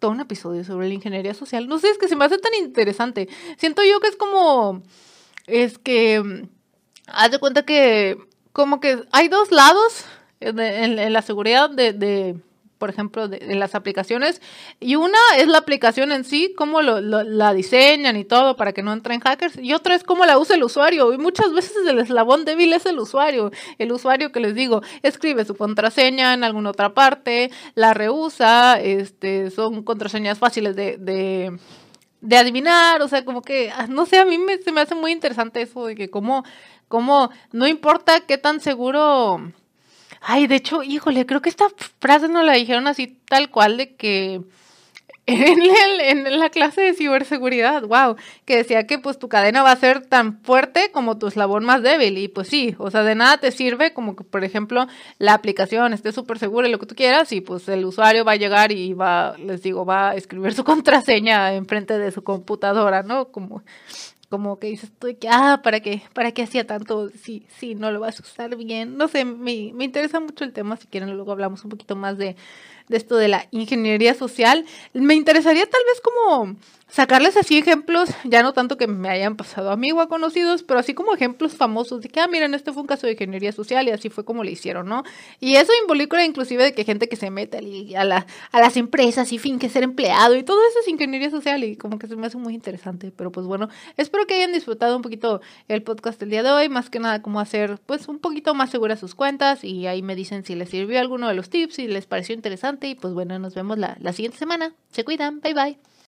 todo 0.00 0.10
un 0.10 0.20
episodio 0.20 0.64
sobre 0.64 0.88
la 0.88 0.94
ingeniería 0.94 1.34
social. 1.34 1.68
No 1.68 1.78
sé, 1.78 1.90
es 1.90 1.98
que 1.98 2.08
se 2.08 2.16
me 2.16 2.24
hace 2.24 2.38
tan 2.38 2.54
interesante. 2.54 3.28
Siento 3.58 3.82
yo 3.84 4.00
que 4.00 4.08
es 4.08 4.16
como, 4.16 4.82
es 5.46 5.78
que, 5.78 6.48
haz 7.06 7.30
de 7.30 7.38
cuenta 7.38 7.64
que, 7.64 8.18
como 8.52 8.80
que 8.80 9.04
hay 9.12 9.28
dos 9.28 9.52
lados 9.52 10.06
en, 10.40 11.12
la 11.12 11.22
seguridad 11.22 11.70
de, 11.70 12.36
por 12.80 12.88
ejemplo, 12.88 13.28
de, 13.28 13.54
las 13.54 13.74
aplicaciones. 13.74 14.40
Y 14.80 14.96
una 14.96 15.18
es 15.36 15.46
la 15.46 15.58
aplicación 15.58 16.10
en 16.12 16.24
sí, 16.24 16.54
cómo 16.56 16.80
lo, 16.80 17.00
la 17.00 17.52
diseñan 17.52 18.16
y 18.16 18.24
todo 18.24 18.56
para 18.56 18.72
que 18.72 18.82
no 18.82 18.92
entren 18.94 19.20
hackers. 19.20 19.58
Y 19.58 19.74
otra 19.74 19.94
es 19.94 20.02
cómo 20.02 20.24
la 20.24 20.38
usa 20.38 20.56
el 20.56 20.64
usuario. 20.64 21.12
Y 21.12 21.18
muchas 21.18 21.52
veces 21.52 21.76
el 21.86 21.98
eslabón 21.98 22.46
débil 22.46 22.72
es 22.72 22.86
el 22.86 22.98
usuario. 22.98 23.52
El 23.78 23.92
usuario 23.92 24.32
que 24.32 24.40
les 24.40 24.54
digo, 24.54 24.82
escribe 25.02 25.44
su 25.44 25.54
contraseña 25.54 26.32
en 26.32 26.42
alguna 26.42 26.70
otra 26.70 26.94
parte, 26.94 27.50
la 27.74 27.92
reusa, 27.92 28.80
este, 28.80 29.50
son 29.50 29.82
contraseñas 29.82 30.38
fáciles 30.38 30.74
de, 30.74 30.96
de 30.96 31.58
de 32.22 32.36
adivinar, 32.36 33.00
o 33.00 33.08
sea, 33.08 33.24
como 33.24 33.42
que, 33.42 33.70
ah, 33.70 33.86
no 33.88 34.04
sé, 34.06 34.18
a 34.18 34.24
mí 34.24 34.36
me, 34.36 34.58
se 34.58 34.72
me 34.72 34.82
hace 34.82 34.94
muy 34.94 35.10
interesante 35.10 35.62
eso 35.62 35.86
de 35.86 35.94
que 35.94 36.10
como, 36.10 36.44
como, 36.86 37.30
no 37.52 37.66
importa 37.66 38.20
qué 38.20 38.36
tan 38.36 38.60
seguro 38.60 39.52
Ay, 40.20 40.46
de 40.46 40.56
hecho, 40.56 40.82
híjole, 40.82 41.26
creo 41.26 41.42
que 41.42 41.48
esta 41.48 41.66
frase 41.98 42.28
no 42.28 42.42
la 42.42 42.52
dijeron 42.52 42.86
así 42.86 43.18
tal 43.28 43.50
cual 43.50 43.76
de 43.78 43.96
que 43.96 44.42
en, 45.26 46.26
en, 46.26 46.38
la 46.38 46.50
clase 46.50 46.80
de 46.80 46.94
ciberseguridad, 46.94 47.82
wow, 47.82 48.16
que 48.44 48.56
decía 48.56 48.86
que 48.86 48.98
pues 48.98 49.18
tu 49.18 49.28
cadena 49.28 49.62
va 49.62 49.70
a 49.70 49.76
ser 49.76 50.04
tan 50.06 50.42
fuerte 50.42 50.90
como 50.92 51.18
tu 51.18 51.28
eslabón 51.28 51.64
más 51.64 51.82
débil. 51.82 52.18
Y 52.18 52.28
pues 52.28 52.48
sí, 52.48 52.74
o 52.78 52.90
sea, 52.90 53.02
de 53.04 53.14
nada 53.14 53.38
te 53.38 53.52
sirve 53.52 53.92
como 53.92 54.16
que, 54.16 54.24
por 54.24 54.42
ejemplo, 54.44 54.86
la 55.18 55.34
aplicación 55.34 55.92
esté 55.92 56.12
súper 56.12 56.38
segura 56.38 56.68
y 56.68 56.72
lo 56.72 56.78
que 56.78 56.86
tú 56.86 56.94
quieras 56.94 57.32
y 57.32 57.40
pues 57.40 57.68
el 57.68 57.84
usuario 57.84 58.24
va 58.24 58.32
a 58.32 58.36
llegar 58.36 58.72
y 58.72 58.92
va, 58.92 59.36
les 59.38 59.62
digo, 59.62 59.84
va 59.84 60.10
a 60.10 60.14
escribir 60.16 60.52
su 60.52 60.64
contraseña 60.64 61.54
enfrente 61.54 61.96
de 61.98 62.10
su 62.10 62.24
computadora, 62.24 63.02
¿no? 63.02 63.28
Como 63.28 63.62
como 64.30 64.58
que 64.60 64.68
dices 64.68 64.92
tú 64.98 65.08
que, 65.20 65.28
ah, 65.30 65.60
¿para 65.64 65.80
qué? 65.80 66.02
¿Para 66.14 66.32
qué 66.32 66.42
hacía 66.44 66.66
tanto? 66.66 67.10
Sí, 67.10 67.46
sí, 67.48 67.74
no 67.74 67.90
lo 67.92 68.00
vas 68.00 68.20
a 68.20 68.22
usar 68.22 68.56
bien. 68.56 68.96
No 68.96 69.08
sé, 69.08 69.24
me, 69.26 69.72
me 69.74 69.84
interesa 69.84 70.20
mucho 70.20 70.44
el 70.44 70.52
tema, 70.54 70.76
si 70.78 70.86
quieren 70.88 71.14
luego 71.16 71.32
hablamos 71.32 71.64
un 71.64 71.70
poquito 71.70 71.96
más 71.96 72.18
de, 72.18 72.36
de 72.90 72.96
esto 72.96 73.16
de 73.16 73.28
la 73.28 73.46
ingeniería 73.52 74.14
social. 74.14 74.66
Me 74.92 75.14
interesaría 75.14 75.64
tal 75.64 75.80
vez 75.86 76.00
como 76.02 76.56
sacarles 76.90 77.36
así 77.36 77.56
ejemplos, 77.56 78.10
ya 78.24 78.42
no 78.42 78.52
tanto 78.52 78.76
que 78.76 78.86
me 78.86 79.08
hayan 79.08 79.36
pasado 79.36 79.70
a 79.70 79.76
mí 79.76 79.92
o 79.92 80.00
a 80.00 80.08
conocidos, 80.08 80.62
pero 80.62 80.80
así 80.80 80.92
como 80.92 81.14
ejemplos 81.14 81.54
famosos 81.54 82.02
de 82.02 82.08
que, 82.08 82.20
ah, 82.20 82.26
miren, 82.26 82.52
este 82.54 82.72
fue 82.72 82.82
un 82.82 82.88
caso 82.88 83.06
de 83.06 83.12
ingeniería 83.12 83.52
social 83.52 83.86
y 83.86 83.92
así 83.92 84.10
fue 84.10 84.24
como 84.24 84.42
le 84.42 84.50
hicieron, 84.50 84.88
¿no? 84.88 85.04
Y 85.38 85.54
eso 85.54 85.72
involucra 85.82 86.24
inclusive 86.24 86.64
de 86.64 86.74
que 86.74 86.84
gente 86.84 87.08
que 87.08 87.16
se 87.16 87.30
mete 87.30 87.58
a, 87.96 88.04
la, 88.04 88.26
a 88.50 88.60
las 88.60 88.76
empresas 88.76 89.32
y 89.32 89.38
fin 89.38 89.58
que 89.58 89.68
ser 89.68 89.84
empleado 89.84 90.34
y 90.36 90.42
todo 90.42 90.58
eso 90.68 90.80
es 90.80 90.88
ingeniería 90.88 91.30
social 91.30 91.62
y 91.62 91.76
como 91.76 91.98
que 91.98 92.08
se 92.08 92.16
me 92.16 92.26
hace 92.26 92.38
muy 92.38 92.54
interesante, 92.54 93.12
pero 93.16 93.30
pues 93.30 93.46
bueno, 93.46 93.68
espero 93.96 94.26
que 94.26 94.34
hayan 94.34 94.52
disfrutado 94.52 94.96
un 94.96 95.02
poquito 95.02 95.40
el 95.68 95.82
podcast 95.82 96.18
del 96.18 96.30
día 96.30 96.42
de 96.42 96.50
hoy, 96.50 96.68
más 96.68 96.90
que 96.90 96.98
nada 96.98 97.22
cómo 97.22 97.38
hacer 97.40 97.78
pues 97.86 98.08
un 98.08 98.18
poquito 98.18 98.54
más 98.54 98.70
seguras 98.70 98.98
sus 98.98 99.14
cuentas 99.14 99.62
y 99.62 99.86
ahí 99.86 100.02
me 100.02 100.16
dicen 100.16 100.44
si 100.44 100.56
les 100.56 100.68
sirvió 100.68 100.98
alguno 100.98 101.28
de 101.28 101.34
los 101.34 101.50
tips, 101.50 101.74
si 101.74 101.86
les 101.86 102.06
pareció 102.06 102.34
interesante 102.34 102.79
y 102.88 102.94
pues 102.94 103.14
bueno, 103.14 103.38
nos 103.38 103.54
vemos 103.54 103.78
la, 103.78 103.96
la 104.00 104.12
siguiente 104.12 104.38
semana. 104.38 104.74
Se 104.90 105.04
cuidan, 105.04 105.40
bye 105.40 105.54
bye. 105.54 105.89